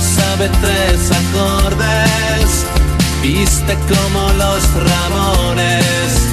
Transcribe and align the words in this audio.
sabe 0.00 0.50
tres 0.60 1.10
acordes. 1.10 2.66
Viste 3.22 3.74
como 3.88 4.32
los 4.32 4.62
Ramones. 4.74 6.28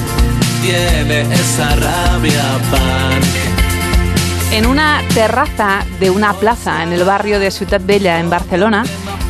Tiene 0.62 1.22
esa 1.34 1.76
rabia 1.76 2.44
punk. 2.70 4.52
En 4.52 4.66
una 4.66 5.02
terraza 5.14 5.86
de 6.00 6.10
una 6.10 6.34
plaza 6.34 6.84
en 6.84 6.92
el 6.92 7.04
barrio 7.04 7.40
de 7.40 7.52
Ciutat 7.52 7.86
Bella, 7.86 8.20
en 8.20 8.30
Barcelona, 8.30 8.84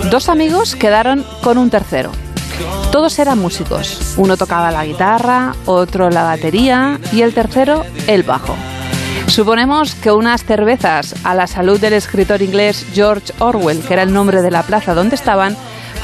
dos 0.09 0.30
amigos 0.30 0.75
quedaron 0.75 1.23
con 1.43 1.57
un 1.57 1.70
tercero. 1.70 2.11
Todos 2.91 3.18
eran 3.20 3.38
músicos. 3.38 4.16
Uno 4.18 4.36
tocaba 4.38 4.71
la 4.71 4.86
guitarra, 4.86 5.55
otro 5.66 6.09
la 6.09 6.23
batería 6.23 7.00
y 7.11 7.21
el 7.21 7.34
tercero 7.34 7.86
el 8.07 8.23
bajo. 8.23 8.55
Suponemos 9.32 9.95
que 9.95 10.11
unas 10.11 10.43
cervezas 10.43 11.16
a 11.23 11.34
la 11.34 11.48
salud 11.48 11.80
del 11.80 11.93
escritor 11.93 12.41
inglés 12.41 12.86
George 12.93 13.31
Orwell, 13.39 13.81
que 13.81 13.93
era 13.93 14.04
el 14.04 14.11
nombre 14.11 14.41
de 14.41 14.52
la 14.52 14.61
plaza 14.61 14.94
donde 14.94 15.16
estaban, 15.16 15.55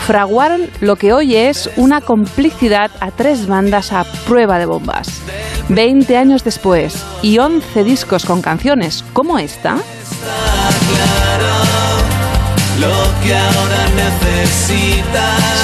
fraguaron 0.05 0.69
lo 0.79 0.95
que 0.95 1.11
hoy 1.11 1.35
es 1.35 1.69
una 1.75 1.99
complicidad 1.99 2.89
a 3.01 3.11
tres 3.11 3.45
bandas 3.45 3.91
a 3.91 4.05
prueba 4.25 4.57
de 4.59 4.65
bombas. 4.65 5.21
Veinte 5.67 6.15
años 6.15 6.45
después 6.45 7.03
y 7.21 7.37
once 7.39 7.83
discos 7.83 8.23
con 8.23 8.41
canciones 8.41 9.03
como 9.11 9.37
esta, 9.37 9.75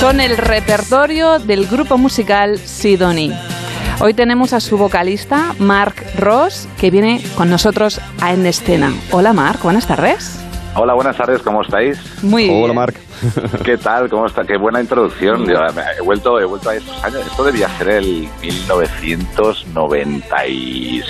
son 0.02 0.20
el 0.20 0.36
repertorio 0.36 1.40
del 1.40 1.66
grupo 1.68 1.98
musical 1.98 2.60
Sidonie. 2.60 3.53
Hoy 4.00 4.14
tenemos 4.14 4.54
a 4.54 4.60
su 4.60 4.78
vocalista, 4.78 5.56
Mark 5.60 5.96
Ross, 6.18 6.68
que 6.80 6.92
viene 6.92 7.22
con 7.36 7.50
nosotros 7.50 8.02
a 8.22 8.34
En 8.34 8.46
Escena. 8.46 8.92
Hola 9.12 9.34
Mark, 9.34 9.60
buenas 9.64 9.88
tardes. 9.88 10.40
Hola, 10.76 10.94
buenas 10.94 11.16
tardes, 11.16 11.42
¿cómo 11.42 11.62
estáis? 11.62 12.00
Muy 12.24 12.46
bien. 12.46 12.64
Hola, 12.64 12.74
Marc. 12.74 12.96
¿Qué 13.64 13.78
tal? 13.78 14.10
¿Cómo 14.10 14.26
está? 14.26 14.44
Qué 14.44 14.58
buena 14.58 14.82
introducción. 14.82 15.46
Yo, 15.46 15.56
he 15.56 16.02
vuelto, 16.02 16.40
he 16.40 16.46
vuelto 16.46 16.70
a 16.70 16.76
estos 16.76 17.04
años. 17.04 17.26
Esto 17.26 17.44
debía 17.44 17.68
ser 17.70 17.90
el 17.90 18.28
1997. 18.42 21.04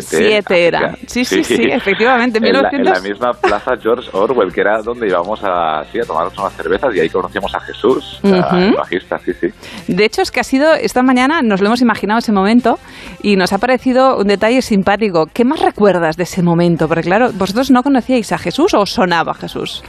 Siete 0.00 0.66
era. 0.66 0.94
Sí, 1.06 1.24
sí, 1.24 1.44
sí, 1.44 1.68
efectivamente, 1.70 2.38
En 2.38 2.44
la, 2.44 2.68
en 2.70 2.82
1900. 2.82 2.94
la 2.94 3.00
misma 3.08 3.32
plaza 3.32 3.72
George 3.80 4.08
Orwell, 4.12 4.52
que 4.52 4.60
era 4.60 4.82
donde 4.82 5.08
íbamos 5.08 5.40
a, 5.42 5.82
sí, 5.90 5.98
a 5.98 6.02
tomarnos 6.02 6.36
unas 6.38 6.52
cervezas 6.54 6.94
y 6.94 7.00
ahí 7.00 7.08
conocíamos 7.08 7.54
a 7.54 7.60
Jesús, 7.60 8.20
el 8.22 8.74
bajista, 8.74 9.18
sí, 9.18 9.32
sí. 9.40 9.48
De 9.86 10.04
hecho, 10.04 10.20
es 10.22 10.30
que 10.30 10.40
ha 10.40 10.44
sido, 10.44 10.74
esta 10.74 11.02
mañana 11.02 11.42
nos 11.42 11.60
lo 11.60 11.66
hemos 11.66 11.82
imaginado 11.82 12.18
ese 12.18 12.32
momento 12.32 12.78
y 13.22 13.36
nos 13.36 13.52
ha 13.52 13.58
parecido 13.58 14.18
un 14.18 14.28
detalle 14.28 14.62
simpático. 14.62 15.26
¿Qué 15.32 15.44
más 15.44 15.60
recuerdas 15.60 16.16
de 16.16 16.24
ese 16.24 16.42
momento? 16.42 16.88
Porque 16.88 17.02
claro, 17.02 17.30
vosotros 17.34 17.70
no 17.70 17.82
conocíais 17.82 18.32
a 18.32 18.38
Jesús 18.38 18.74
o 18.74 18.86
sonaba 18.86 19.34
Jesús. 19.34 19.82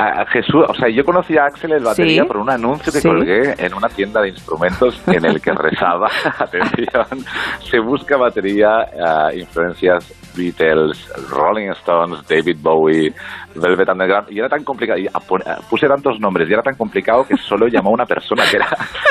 A- 0.00 0.24
Jesús, 0.26 0.64
o 0.68 0.74
sea, 0.74 0.88
yo 0.88 1.02
conocí 1.04 1.36
a 1.36 1.46
Axel 1.46 1.72
el 1.72 1.82
batería 1.82 2.22
Sí. 2.22 2.28
por 2.28 2.36
un 2.36 2.48
anuncio 2.50 2.92
que 2.92 3.00
Sí. 3.00 3.08
colgué 3.08 3.54
en 3.58 3.74
una 3.74 3.88
tienda 3.88 4.20
de 4.22 4.28
instrumentos 4.28 5.02
en 5.08 5.24
el 5.24 5.40
que 5.40 5.50
rezaba, 5.52 6.06
atención, 6.38 7.24
se 7.60 7.80
busca 7.80 8.16
batería, 8.16 8.68
ah, 9.04 9.28
influencias 9.34 10.14
Beatles, 10.36 11.10
Rolling 11.30 11.70
Stones, 11.70 12.20
David 12.28 12.58
Bowie, 12.60 13.12
Velvet 13.56 13.88
Underground, 13.88 14.30
y 14.30 14.38
era 14.38 14.48
tan 14.48 14.62
complicado, 14.62 14.98
y 15.00 15.08
a- 15.08 15.18
puse 15.68 15.88
tantos 15.88 16.20
nombres, 16.20 16.48
y 16.48 16.52
era 16.52 16.62
tan 16.62 16.76
complicado 16.76 17.24
que 17.26 17.36
solo 17.36 17.66
llamó 17.66 17.90
a 17.90 17.94
una 17.94 18.06
persona, 18.06 18.44
que, 18.48 18.56
era, 18.56 18.68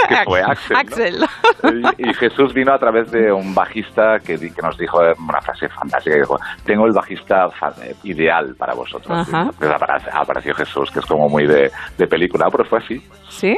que 0.07 0.15
fue 0.25 0.41
Axel. 0.41 1.19
¿no? 1.19 1.25
Axel. 1.65 1.95
Y, 1.97 2.09
y 2.09 2.13
Jesús 2.13 2.53
vino 2.53 2.73
a 2.73 2.79
través 2.79 3.11
de 3.11 3.31
un 3.31 3.53
bajista 3.53 4.17
que, 4.19 4.37
que 4.37 4.61
nos 4.61 4.77
dijo 4.77 4.99
una 4.99 5.41
frase 5.41 5.67
fantástica, 5.69 6.15
que 6.15 6.21
dijo, 6.21 6.37
tengo 6.65 6.85
el 6.85 6.93
bajista 6.93 7.47
eh, 7.83 7.95
ideal 8.03 8.55
para 8.57 8.73
vosotros. 8.73 9.27
Entonces 9.27 9.71
apareció 10.13 10.53
Jesús, 10.55 10.89
que 10.91 10.99
es 10.99 11.05
como 11.05 11.27
muy 11.29 11.45
de, 11.47 11.71
de 11.97 12.07
película, 12.07 12.47
pero 12.51 12.65
fue 12.65 12.79
así. 12.79 13.01
¿Sí? 13.29 13.55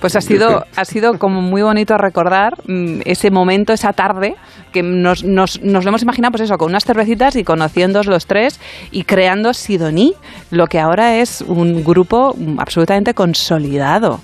Pues 0.00 0.14
ha 0.14 0.20
sido, 0.20 0.64
ha 0.76 0.84
sido 0.84 1.18
como 1.18 1.40
muy 1.40 1.62
bonito 1.62 1.96
recordar 1.96 2.54
mm, 2.66 3.00
ese 3.04 3.30
momento, 3.30 3.72
esa 3.72 3.92
tarde, 3.92 4.34
que 4.72 4.82
nos, 4.82 5.24
nos, 5.24 5.60
nos 5.62 5.84
lo 5.84 5.88
hemos 5.88 6.02
imaginado, 6.02 6.32
pues 6.32 6.42
eso, 6.42 6.56
con 6.56 6.68
unas 6.68 6.84
cervecitas 6.84 7.34
y 7.36 7.44
conociéndoos 7.44 8.06
los 8.06 8.26
tres 8.26 8.60
y 8.90 9.04
creando 9.04 9.52
Sidoní, 9.52 10.14
lo 10.50 10.66
que 10.66 10.78
ahora 10.78 11.16
es 11.16 11.40
un 11.42 11.82
grupo 11.82 12.34
mm, 12.36 12.60
absolutamente 12.60 13.14
consolidado. 13.14 14.20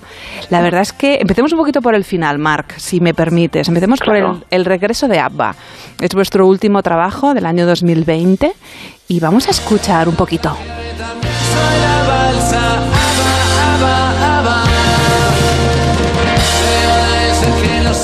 La 0.49 0.61
verdad 0.61 0.81
es 0.81 0.93
que 0.93 1.15
empecemos 1.15 1.46
un 1.53 1.59
poquito 1.59 1.81
por 1.81 1.95
el 1.95 2.03
final, 2.03 2.37
Marc, 2.37 2.77
si 2.77 2.99
me 2.99 3.13
permites. 3.13 3.67
Empecemos 3.67 3.99
por 3.99 4.15
el, 4.15 4.45
el 4.49 4.65
regreso 4.65 5.07
de 5.07 5.19
ABBA. 5.19 5.55
Es 5.99 6.13
vuestro 6.13 6.47
último 6.47 6.81
trabajo 6.83 7.33
del 7.33 7.45
año 7.45 7.65
2020 7.65 8.53
y 9.07 9.19
vamos 9.19 9.47
a 9.47 9.51
escuchar 9.51 10.09
un 10.09 10.15
poquito. 10.15 10.49
Soy 10.49 11.79
la 11.81 12.07
balsa, 12.07 12.79
que 17.61 17.83
salen 17.83 17.83
los. 17.83 17.97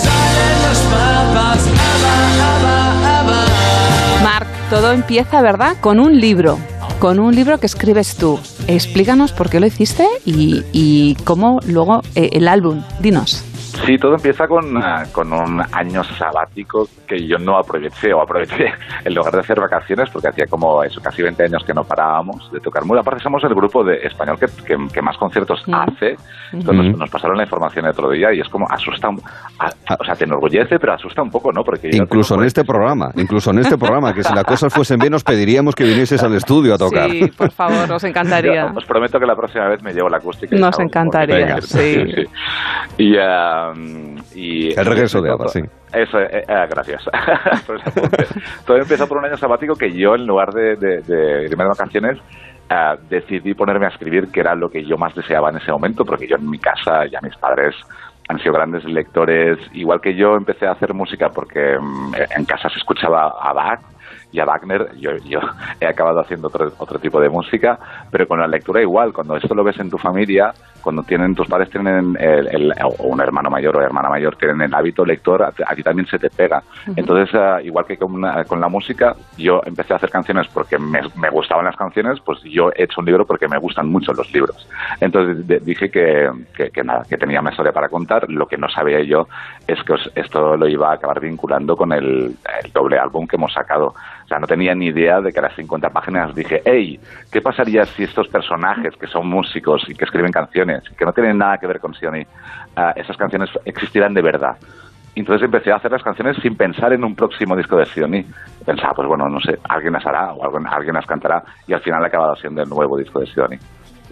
Marc, 4.23 4.47
todo 4.69 4.91
empieza, 4.91 5.41
¿verdad? 5.41 5.75
Con 5.81 5.99
un 5.99 6.19
libro, 6.19 6.57
con 6.99 7.19
un 7.19 7.35
libro 7.35 7.59
que 7.59 7.65
escribes 7.65 8.15
tú. 8.15 8.39
Explícanos 8.67 9.31
por 9.31 9.49
qué 9.49 9.59
lo 9.59 9.67
hiciste 9.67 10.05
y, 10.25 10.63
y 10.71 11.15
cómo 11.23 11.59
luego 11.65 12.01
eh, 12.15 12.29
el 12.33 12.47
álbum. 12.47 12.81
Dinos. 12.99 13.43
Sí, 13.85 13.97
todo 13.97 14.13
empieza 14.15 14.47
con, 14.47 14.77
ah, 14.77 15.03
con 15.11 15.33
un 15.33 15.61
año 15.71 16.03
sabático 16.03 16.87
que 17.07 17.27
yo 17.27 17.37
no 17.37 17.57
aproveché, 17.57 18.13
o 18.13 18.21
aproveché 18.21 18.67
en 19.05 19.13
lugar 19.13 19.33
de 19.33 19.39
hacer 19.39 19.59
vacaciones, 19.59 20.09
porque 20.11 20.27
hacía 20.29 20.45
como 20.49 20.83
eso, 20.83 21.01
casi 21.01 21.21
20 21.21 21.43
años 21.43 21.63
que 21.65 21.73
no 21.73 21.83
parábamos 21.83 22.51
de 22.51 22.59
tocar 22.59 22.85
muy. 22.85 22.97
Aparte, 22.99 23.23
somos 23.23 23.43
el 23.43 23.53
grupo 23.55 23.83
de 23.83 23.95
español 24.03 24.37
que, 24.39 24.45
que, 24.65 24.75
que 24.93 25.01
más 25.01 25.17
conciertos 25.17 25.63
Mm. 25.67 25.73
hace. 25.75 26.15
Entonces, 26.51 26.85
nos, 26.91 26.97
nos 26.99 27.09
pasaron 27.09 27.37
la 27.37 27.43
información 27.43 27.85
el 27.85 27.91
otro 27.91 28.09
día 28.09 28.33
y 28.33 28.39
es 28.41 28.49
como 28.49 28.67
asusta, 28.69 29.09
un- 29.09 29.21
a- 29.59 29.95
o 29.99 30.03
sea, 30.03 30.15
te 30.15 30.25
enorgullece, 30.25 30.77
pero 30.79 30.93
asusta 30.93 31.21
un 31.21 31.29
poco, 31.31 31.51
¿no? 31.51 31.63
Porque 31.63 31.89
Incluso 31.91 32.35
en 32.35 32.43
este 32.43 32.63
programa, 32.63 33.11
incluso 33.15 33.51
en 33.51 33.59
este 33.59 33.77
programa, 33.77 34.13
que 34.13 34.23
si 34.23 34.33
las 34.33 34.43
cosas 34.43 34.73
fuesen 34.73 34.99
bien, 34.99 35.13
os 35.13 35.23
pediríamos 35.23 35.73
que 35.75 35.83
vinieses 35.83 36.21
al 36.23 36.35
estudio 36.35 36.75
a 36.75 36.77
tocar. 36.77 37.09
Sí, 37.09 37.27
por 37.37 37.51
favor, 37.51 37.91
os 37.91 38.03
encantaría. 38.03 38.67
Yo 38.71 38.77
os 38.77 38.85
prometo 38.85 39.19
que 39.19 39.25
la 39.25 39.35
próxima 39.35 39.67
vez 39.69 39.81
me 39.81 39.93
llevo 39.93 40.09
la 40.09 40.17
acústica. 40.17 40.55
y 40.55 40.59
Nos 40.59 40.79
encantaría, 40.79 41.35
Venga. 41.37 41.61
sí. 41.61 42.03
Y, 42.97 43.15
um, 43.71 44.15
y- 44.35 44.71
El 44.77 44.85
regreso 44.85 45.21
de 45.21 45.31
ABBA, 45.31 45.47
sí. 45.49 45.61
Eso, 45.93 46.19
eh, 46.19 46.43
eh, 46.47 46.67
gracias. 46.69 47.01
ese 47.63 47.89
apunte. 47.89 48.25
Todo 48.65 48.77
empezó 48.77 49.07
por 49.07 49.17
un 49.19 49.25
año 49.25 49.37
sabático 49.37 49.75
que 49.75 49.91
yo, 49.91 50.15
en 50.15 50.25
lugar 50.25 50.51
de, 50.53 50.75
de, 50.75 51.01
de 51.01 51.43
irme 51.45 51.63
de 51.63 51.69
vacaciones, 51.69 52.17
ah, 52.69 52.95
decidí 53.09 53.53
ponerme 53.53 53.85
a 53.85 53.89
escribir, 53.89 54.29
que 54.31 54.39
era 54.39 54.55
lo 54.55 54.69
que 54.69 54.83
yo 54.83 54.97
más 54.97 55.13
deseaba 55.15 55.49
en 55.49 55.57
ese 55.57 55.71
momento, 55.71 56.03
porque 56.05 56.27
yo 56.27 56.35
en 56.37 56.49
mi 56.49 56.59
casa, 56.59 57.05
ya 57.05 57.19
mis 57.21 57.35
padres 57.37 57.75
han 58.29 58.39
sido 58.39 58.53
grandes 58.53 58.83
lectores, 58.85 59.59
igual 59.73 59.99
que 60.01 60.15
yo 60.15 60.35
empecé 60.35 60.65
a 60.65 60.71
hacer 60.71 60.93
música 60.93 61.29
porque 61.29 61.77
mm, 61.79 62.13
en 62.37 62.45
casa 62.45 62.69
se 62.69 62.77
escuchaba 62.79 63.33
a 63.41 63.51
Bach 63.53 63.79
y 64.33 64.39
a 64.41 64.45
Wagner, 64.45 64.89
yo, 64.97 65.11
yo 65.25 65.39
he 65.79 65.87
acabado 65.87 66.19
haciendo 66.19 66.47
otro, 66.49 66.73
otro 66.77 66.99
tipo 66.99 67.21
de 67.21 67.29
música, 67.29 67.79
pero 68.11 68.27
con 68.27 68.39
la 68.39 68.47
lectura 68.47 68.81
igual, 68.81 69.13
cuando 69.13 69.37
esto 69.37 69.55
lo 69.55 69.63
ves 69.63 69.79
en 69.79 69.89
tu 69.89 69.97
familia, 69.97 70.51
cuando 70.81 71.03
tienen 71.03 71.33
tus 71.33 71.47
padres 71.47 71.69
tienen 71.69 72.17
el, 72.19 72.47
el- 72.47 72.73
o 72.83 73.03
un 73.07 73.21
hermano 73.21 73.49
mayor 73.49 73.77
o 73.77 73.81
hermana 73.81 74.09
mayor 74.09 74.35
tienen 74.35 74.59
el 74.61 74.73
hábito 74.73 75.05
lector, 75.05 75.41
a, 75.43 75.53
a 75.65 75.75
ti 75.75 75.81
también 75.83 76.07
se 76.07 76.19
te 76.19 76.29
pega. 76.29 76.61
Entonces, 76.97 77.33
ah, 77.35 77.61
igual 77.63 77.85
que 77.85 77.95
con, 77.95 78.13
una- 78.15 78.43
con 78.43 78.59
la 78.59 78.67
música, 78.67 79.15
yo 79.37 79.61
empecé 79.65 79.93
a 79.93 79.95
hacer 79.95 80.09
canciones 80.09 80.47
porque 80.49 80.77
me, 80.77 80.99
me 81.15 81.29
gustaban 81.29 81.63
las 81.63 81.77
canciones, 81.77 82.19
pues 82.19 82.41
yo 82.43 82.69
he 82.75 82.83
hecho 82.83 82.99
un 82.99 83.05
libro 83.05 83.25
porque 83.25 83.47
me 83.47 83.57
gustan 83.59 83.87
mucho 83.87 84.11
los 84.13 84.29
libros. 84.33 84.67
Entonces 84.99 85.47
de- 85.47 85.59
dije 85.59 85.89
que, 85.89 86.29
que, 86.55 86.69
que 86.71 86.83
nada, 86.83 87.03
que 87.07 87.17
tenía 87.17 87.39
una 87.39 87.51
historia 87.51 87.71
para 87.71 87.87
contar. 87.87 88.29
Lo 88.29 88.47
que 88.47 88.57
no 88.57 88.67
sabía 88.67 89.01
yo 89.03 89.27
es 89.67 89.81
que 89.83 89.93
os- 89.93 90.11
esto 90.15 90.57
lo 90.57 90.67
iba 90.67 90.89
a 90.89 90.95
acabar 90.95 91.19
vinculando 91.21 91.77
con 91.77 91.93
el, 91.93 92.35
el 92.63 92.71
doble 92.73 92.97
álbum 92.97 93.25
que 93.27 93.35
hemos 93.37 93.53
sacado. 93.53 93.93
Sea, 94.33 94.39
no 94.39 94.47
tenía 94.47 94.73
ni 94.73 94.87
idea 94.87 95.21
de 95.21 95.31
que 95.31 95.37
a 95.37 95.43
las 95.43 95.55
50 95.55 95.91
páginas 95.91 96.33
dije, 96.33 96.63
hey, 96.65 96.99
¿qué 97.31 97.39
pasaría 97.39 97.85
si 97.85 98.03
estos 98.03 98.27
personajes 98.29 98.95
que 98.95 99.05
son 99.05 99.27
músicos 99.27 99.87
y 99.87 99.93
que 99.93 100.05
escriben 100.05 100.31
canciones, 100.31 100.81
que 100.97 101.05
no 101.05 101.13
tienen 101.13 101.37
nada 101.37 101.59
que 101.59 101.67
ver 101.67 101.79
con 101.79 101.93
Sioni, 101.93 102.25
ah, 102.75 102.93
esas 102.95 103.15
canciones 103.15 103.51
existieran 103.63 104.15
de 104.15 104.23
verdad? 104.23 104.57
Entonces 105.13 105.45
empecé 105.45 105.71
a 105.71 105.75
hacer 105.75 105.91
las 105.91 106.01
canciones 106.01 106.37
sin 106.41 106.55
pensar 106.55 106.93
en 106.93 107.03
un 107.03 107.13
próximo 107.13 107.55
disco 107.55 107.77
de 107.77 107.85
Sioni. 107.85 108.25
Pensaba, 108.65 108.93
pues 108.95 109.07
bueno, 109.07 109.29
no 109.29 109.39
sé, 109.39 109.59
alguien 109.69 109.93
las 109.93 110.05
hará 110.07 110.33
o 110.33 110.43
alguien, 110.43 110.65
alguien 110.65 110.95
las 110.95 111.05
cantará 111.05 111.43
y 111.67 111.73
al 111.73 111.81
final 111.81 112.03
ha 112.03 112.07
acabado 112.07 112.35
siendo 112.37 112.63
el 112.63 112.69
nuevo 112.69 112.97
disco 112.97 113.19
de 113.19 113.27
Sioni. 113.27 113.59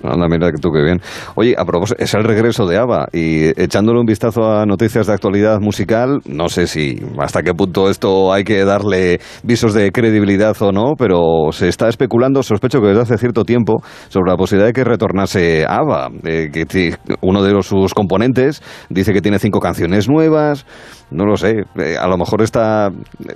Anda, 0.03 0.27
mira 0.27 0.51
que 0.51 0.57
tú 0.57 0.69
qué 0.71 0.81
bien. 0.81 1.00
Oye, 1.36 1.56
a 1.57 1.63
propósito, 1.63 2.01
es 2.03 2.13
el 2.13 2.24
regreso 2.24 2.65
de 2.65 2.77
ABBA 2.77 3.07
y 3.13 3.62
echándole 3.62 4.00
un 4.00 4.06
vistazo 4.06 4.51
a 4.51 4.65
noticias 4.65 5.07
de 5.07 5.13
actualidad 5.13 5.59
musical, 5.62 6.19
no 6.25 6.50
sé 6.50 6.68
si 6.68 7.00
hasta 7.19 7.42
qué 7.42 7.53
punto 7.53 7.89
esto 7.89 8.33
hay 8.33 8.44
que 8.44 8.65
darle 8.65 9.19
visos 9.44 9.74
de 9.74 9.92
credibilidad 9.92 10.56
o 10.62 10.71
no, 10.71 10.95
pero 10.98 11.51
se 11.51 11.69
está 11.69 11.88
especulando, 11.88 12.44
sospecho 12.44 12.81
que 12.81 12.88
desde 12.88 13.01
hace 13.03 13.18
cierto 13.18 13.45
tiempo, 13.45 13.81
sobre 14.09 14.31
la 14.31 14.38
posibilidad 14.38 14.68
de 14.68 14.74
que 14.74 14.83
retornase 14.83 15.65
ABBA, 15.65 16.09
eh, 16.25 16.50
que 16.51 16.95
uno 17.21 17.42
de 17.44 17.53
los- 17.53 17.68
sus 17.68 17.94
componentes 17.94 18.62
dice 18.89 19.13
que 19.13 19.21
tiene 19.21 19.39
cinco 19.39 19.59
canciones 19.59 20.09
nuevas, 20.09 20.65
no 21.09 21.25
lo 21.25 21.38
sé, 21.38 21.63
eh, 21.77 21.95
a 22.00 22.07
lo 22.07 22.18
mejor 22.18 22.42
está, 22.42 22.89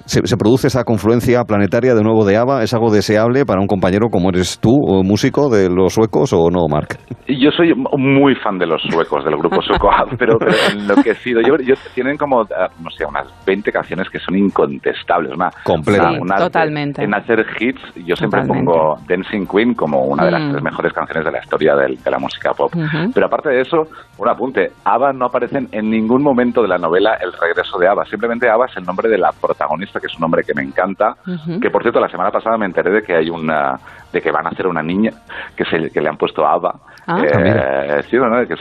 se, 0.06 0.26
se 0.26 0.36
produce 0.38 0.68
esa 0.68 0.84
confusión 0.84 1.06
influencia 1.06 1.44
planetaria 1.44 1.94
de 1.94 2.02
nuevo 2.02 2.26
de 2.26 2.36
ABBA 2.36 2.64
es 2.64 2.74
algo 2.74 2.90
deseable 2.92 3.46
para 3.46 3.62
un 3.62 3.68
compañero 3.68 4.08
como 4.10 4.30
eres 4.30 4.58
tú, 4.58 4.72
músico 5.04 5.50
de 5.50 5.70
los 5.70 5.94
suecos 5.94 6.34
o 6.34 6.50
no, 6.56 6.68
Mark? 6.68 6.98
Yo 7.28 7.52
soy 7.52 7.74
muy 7.98 8.36
fan 8.36 8.58
de 8.58 8.66
los 8.66 8.82
suecos, 8.84 9.24
del 9.26 9.36
grupo 9.38 9.62
sueco, 9.62 9.90
pero, 10.18 10.38
pero 10.40 10.52
enloquecido. 10.74 11.42
Yo, 11.42 11.58
yo, 11.58 11.76
tienen 11.94 12.18
como, 12.18 12.44
eh, 12.44 12.48
no 12.82 12.90
sé, 12.92 13.06
unas 13.06 13.28
20 13.46 13.72
canciones 13.72 14.10
que 14.10 14.20
son 14.20 14.38
incontestables. 14.38 15.34
Una, 15.34 15.50
Completamente. 15.64 16.22
una- 16.22 16.36
una- 16.36 16.44
totalmente. 16.46 17.04
En 17.04 17.14
hacer 17.14 17.46
hits, 17.60 17.82
yo 18.06 18.16
siempre 18.16 18.42
Totalmente. 18.42 18.66
pongo 18.72 18.98
Dancing 19.08 19.46
Queen 19.48 19.74
como 19.74 20.02
una 20.06 20.26
de 20.26 20.32
las 20.32 20.42
Mm. 20.44 20.52
tres 20.52 20.64
mejores 20.64 20.94
canciones 20.94 21.26
de 21.26 21.32
la 21.32 21.40
historia 21.40 21.76
del- 21.76 22.02
de 22.02 22.12
la 22.12 22.20
música 22.20 22.54
pop. 22.54 22.74
Ujú. 22.76 23.12
Pero 23.14 23.26
aparte 23.26 23.50
de 23.50 23.62
eso, 23.62 23.88
un 24.18 24.28
apunte. 24.30 24.72
ABBA 24.84 25.14
no 25.14 25.26
aparecen 25.26 25.68
en 25.72 25.90
ningún 25.90 26.22
momento 26.22 26.62
de 26.62 26.68
la 26.68 26.78
novela 26.78 27.16
El 27.16 27.34
regreso 27.34 27.78
de 27.80 27.88
ABBA. 27.88 28.06
Simplemente 28.06 28.50
ABBA 28.50 28.66
es 28.68 28.78
el 28.78 28.84
nombre 28.86 29.10
de 29.10 29.18
la 29.18 29.32
protagonista, 29.32 30.00
que 30.00 30.08
es 30.08 30.14
un 30.16 30.22
nombre 30.22 30.44
que 30.44 30.54
me 30.54 30.62
encanta. 30.62 31.16
Ujú. 31.28 31.60
Que, 31.60 31.70
por 31.70 31.82
cierto, 31.82 32.00
la 32.00 32.10
semana 32.10 32.30
pasada 32.32 32.58
me 32.58 32.66
enteré 32.66 32.92
de 32.92 33.02
que 33.02 33.16
hay 33.16 33.30
una 33.30 33.80
de 34.14 34.22
que 34.22 34.32
van 34.32 34.46
a 34.46 34.50
hacer 34.50 34.66
una 34.68 34.82
niña 34.82 35.12
que, 35.58 35.66
se, 35.66 35.90
que 35.92 36.00
le 36.00 36.08
han 36.08 36.16
puesto 36.16 36.35
ABBA. 36.44 36.80
Ah. 37.08 37.20
Eh, 37.24 37.30
Ah, 37.32 37.38
mira. 37.40 38.02
sí, 38.04 38.16
¿no? 38.18 38.48
que 38.48 38.56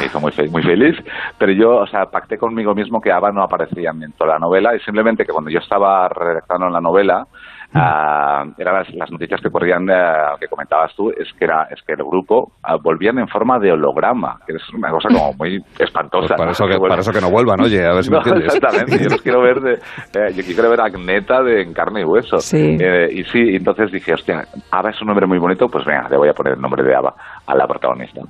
me 0.00 0.06
hizo 0.06 0.18
muy, 0.18 0.32
fe- 0.32 0.48
muy 0.48 0.62
feliz. 0.62 0.96
Pero 1.36 1.52
yo, 1.52 1.76
o 1.76 1.86
sea, 1.86 2.06
pacté 2.06 2.38
conmigo 2.38 2.74
mismo 2.74 3.02
que 3.02 3.12
ABBA 3.12 3.32
no 3.32 3.42
aparecía 3.42 3.90
en 3.90 4.12
toda 4.12 4.32
la 4.34 4.38
novela 4.38 4.74
y 4.74 4.80
simplemente 4.80 5.26
que 5.26 5.32
cuando 5.32 5.50
yo 5.50 5.58
estaba 5.58 6.08
redactando 6.08 6.70
la 6.70 6.80
novela, 6.80 7.26
ah, 7.74 8.44
eran 8.58 8.74
las, 8.74 8.94
las 8.94 9.10
noticias 9.10 9.40
que 9.40 9.50
corrían, 9.50 9.88
eh, 9.88 9.94
que 10.40 10.46
comentabas 10.48 10.94
tú, 10.94 11.10
es 11.10 11.32
que 11.38 11.44
era 11.44 11.68
es 11.70 11.80
que 11.86 11.92
el 11.92 12.04
grupo 12.04 12.52
ah, 12.62 12.76
volvían 12.82 13.18
en 13.18 13.28
forma 13.28 13.58
de 13.58 13.72
holograma, 13.72 14.38
que 14.46 14.54
es 14.54 14.62
una 14.74 14.90
cosa 14.90 15.08
como 15.08 15.32
muy 15.38 15.58
espantosa. 15.78 16.34
Pues 16.34 16.38
para, 16.38 16.50
eso 16.52 16.66
que, 16.66 16.76
vuelvan- 16.76 16.88
para 16.88 17.00
eso 17.00 17.12
que 17.12 17.20
no 17.20 17.30
vuelvan, 17.30 17.60
oye, 17.60 17.84
a 17.86 17.94
ver 17.94 18.04
si 18.04 18.10
me 18.10 18.16
no, 18.18 18.22
entiendes. 18.22 18.54
exactamente. 18.54 19.02
Yo 19.04 19.10
los 19.10 19.22
quiero 19.22 19.40
ver 19.42 19.60
de, 19.60 19.72
eh, 20.20 20.32
yo 20.34 20.42
quiero 20.44 20.70
ver 20.70 20.80
a 20.80 20.84
Agneta 20.86 21.42
de 21.42 21.62
en 21.62 21.72
carne 21.72 22.00
y 22.02 22.04
hueso. 22.04 22.38
Sí. 22.38 22.76
Eh, 22.80 23.08
y 23.12 23.24
sí, 23.24 23.56
entonces 23.56 23.90
dije, 23.92 24.14
hostia, 24.14 24.44
Ava 24.70 24.90
es 24.90 25.00
un 25.00 25.08
nombre 25.08 25.26
muy 25.26 25.38
bonito, 25.38 25.66
pues 25.68 25.84
venga, 25.84 26.08
le 26.08 26.16
voy 26.16 26.28
a 26.28 26.32
poner 26.32 26.54
el 26.54 26.60
nombre 26.60 26.82
de 26.82 26.94
Ava 26.94 27.14
a 27.46 27.54
la 27.54 27.66
protagonista. 27.66 28.20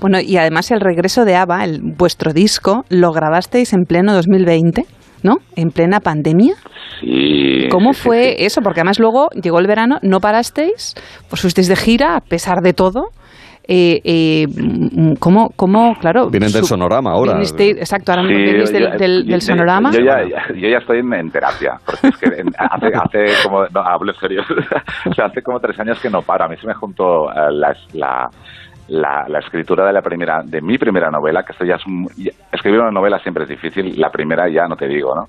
Bueno, 0.00 0.18
y 0.20 0.36
además 0.36 0.70
el 0.70 0.80
regreso 0.80 1.24
de 1.24 1.34
ABBA, 1.34 1.64
el, 1.64 1.80
vuestro 1.96 2.32
disco, 2.32 2.84
lo 2.90 3.10
grabasteis 3.10 3.72
en 3.72 3.84
pleno 3.88 4.12
2020, 4.14 4.84
¿no? 5.22 5.36
En 5.56 5.70
plena 5.70 6.00
pandemia. 6.00 6.54
Sí. 7.00 7.68
¿Cómo 7.70 7.92
sí, 7.92 8.00
fue 8.02 8.22
sí. 8.38 8.44
eso? 8.44 8.60
Porque 8.62 8.80
además 8.80 8.98
luego 8.98 9.28
llegó 9.30 9.58
el 9.58 9.66
verano, 9.66 9.98
no 10.02 10.20
parasteis, 10.20 10.94
pues 11.28 11.42
fuisteis 11.42 11.68
de 11.68 11.76
gira 11.76 12.16
a 12.16 12.20
pesar 12.20 12.60
de 12.62 12.72
todo. 12.72 13.06
Eh, 13.70 14.00
eh, 14.02 14.46
mm, 14.48 15.16
¿cómo, 15.20 15.50
cómo, 15.54 15.94
claro? 16.00 16.30
Vienen 16.30 16.50
del 16.50 16.64
sonorama 16.64 17.10
ahora. 17.12 17.34
vinisteis- 17.34 17.76
exacto, 17.76 18.12
ahora 18.12 18.26
Sí, 18.26 18.32
venís 18.32 18.72
del, 18.72 19.42
sonorama. 19.42 19.90
Yo 19.92 20.00
ya, 20.00 20.22
ya- 20.26 20.54
yo 20.54 20.68
ya 20.70 20.78
estoy 20.78 21.00
en, 21.00 21.12
en 21.12 21.30
terapia, 21.30 21.72
porque 21.84 22.08
es 22.08 22.16
que 22.16 22.26
en- 22.40 22.48
hace, 22.58 22.86
hace 22.94 23.42
como, 23.46 23.64
no, 23.66 23.80
hablo 23.82 24.12
en 24.12 24.18
serio, 24.20 24.40
o 25.10 25.12
sea, 25.12 25.26
hace 25.26 25.42
como 25.42 25.60
tres 25.60 25.78
años 25.80 26.00
que 26.00 26.08
no 26.08 26.22
paro. 26.22 26.44
A 26.46 26.48
mí 26.48 26.56
se 26.56 26.66
me 26.66 26.72
juntó 26.72 27.30
eh, 27.30 27.34
la, 27.52 27.76
la, 27.92 28.30
la, 28.88 29.26
la 29.28 29.38
escritura 29.40 29.86
de 29.86 29.92
la 29.92 30.02
primera, 30.02 30.42
de 30.42 30.60
mi 30.60 30.78
primera 30.78 31.10
novela, 31.10 31.42
que 31.44 31.52
esto 31.52 31.64
ya 31.64 31.76
es 31.76 31.86
un- 31.86 32.08
ya- 32.16 32.32
escribir 32.52 32.80
una 32.80 32.90
novela 32.90 33.18
siempre 33.18 33.44
es 33.44 33.48
difícil, 33.50 33.98
la 34.00 34.10
primera 34.10 34.48
ya 34.48 34.66
no 34.66 34.76
te 34.76 34.86
digo, 34.88 35.14
¿no? 35.14 35.28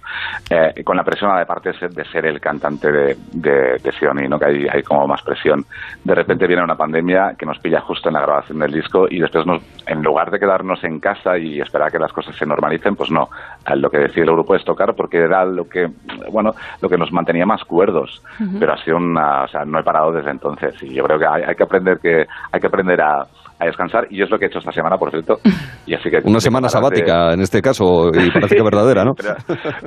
Eh, 0.50 0.84
con 0.84 0.96
la 0.98 1.04
presión 1.04 1.38
de 1.38 1.46
parte 1.46 1.72
de 1.74 1.78
ser, 1.80 1.92
de 1.92 2.06
ser 2.06 2.26
el 2.26 2.40
cantante 2.40 2.92
de, 2.92 3.18
de, 3.34 3.78
de 3.84 3.92
Sioni, 3.94 4.28
¿no? 4.28 4.40
Que 4.40 4.46
hay, 4.46 4.68
hay 4.68 4.84
como 4.84 5.06
más 5.08 5.22
presión. 5.22 5.66
De 6.04 6.16
repente 6.16 6.48
viene 6.48 6.64
una 6.64 6.76
pandemia 6.76 7.36
que 7.38 7.46
nos 7.46 7.60
pilla 7.60 7.82
justo 7.82 8.10
en 8.10 8.14
la 8.16 8.22
grabación 8.22 8.60
del 8.60 8.72
disco 8.72 9.08
y 9.10 9.20
después 9.20 9.46
nos, 9.46 9.62
en 9.86 10.02
lugar 10.02 10.32
de 10.32 10.40
quedarnos 10.40 10.84
en 10.84 11.00
casa 11.00 11.38
y 11.38 11.60
esperar 11.60 11.92
que 11.92 12.00
las 12.00 12.14
cosas 12.14 12.36
se 12.36 12.46
normalicen, 12.46 12.96
pues 12.96 13.12
no. 13.12 13.30
Eh, 13.68 13.76
Lo 13.76 13.90
que 13.90 13.98
decide 14.00 14.24
el 14.24 14.32
grupo 14.32 14.56
es 14.56 14.64
tocar 14.64 14.94
porque 14.96 15.18
era 15.18 15.44
lo 15.46 15.68
que, 15.68 15.90
bueno, 16.32 16.54
lo 16.82 16.90
que 16.90 16.98
nos 16.98 17.12
mantenía 17.12 17.46
más 17.46 17.64
cuerdos. 17.66 18.24
Pero 18.60 18.74
ha 18.74 18.78
sido 18.84 18.98
una, 18.98 19.44
o 19.44 19.48
sea, 19.50 19.66
no 19.66 19.80
he 19.80 19.84
parado 19.84 20.12
desde 20.12 20.32
entonces 20.32 20.82
y 20.82 20.94
yo 20.94 21.04
creo 21.04 21.20
que 21.20 21.26
hay, 21.26 21.44
hay 21.44 21.56
que 21.56 21.64
aprender 21.64 22.00
que, 22.00 22.26
hay 22.52 22.60
que 22.62 22.68
aprender 22.68 23.02
a, 23.02 23.26
a 23.60 23.66
descansar 23.66 24.08
y 24.10 24.22
es 24.22 24.30
lo 24.30 24.38
que 24.40 24.46
he 24.46 24.48
hecho 24.48 24.60
esta 24.60 24.72
semana, 24.72 24.98
por 24.98 25.12
cierto. 25.12 25.38
Y 25.86 25.94
así 25.94 26.10
que 26.10 26.20
Una 26.24 26.40
semana 26.40 26.68
de- 26.68 26.72
sabática 26.72 27.34
en 27.34 27.42
este 27.42 27.62
caso, 27.62 28.08
y 28.14 28.32
parece 28.34 28.56
que 28.56 28.64
verdadera, 28.64 29.04
¿no? 29.04 29.14
pero, 29.16 29.36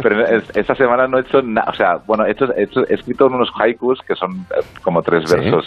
pero 0.03 0.27
es- 0.27 0.57
esta 0.57 0.75
semana 0.75 1.07
no 1.07 1.19
he 1.19 1.23
hecho 1.23 1.41
nada, 1.43 1.71
o 1.71 1.75
sea, 1.75 1.97
bueno, 2.07 2.25
he, 2.27 2.33
hecho, 2.33 2.45
he, 2.57 2.65
hecho- 2.65 2.87
he 2.89 2.95
escrito 2.95 3.27
unos 3.27 3.51
haikus 3.59 4.01
que 4.07 4.15
son 4.15 4.31
eh, 4.51 4.63
como 4.83 5.01
tres 5.03 5.23
Sí. 5.29 5.37
versos 5.37 5.65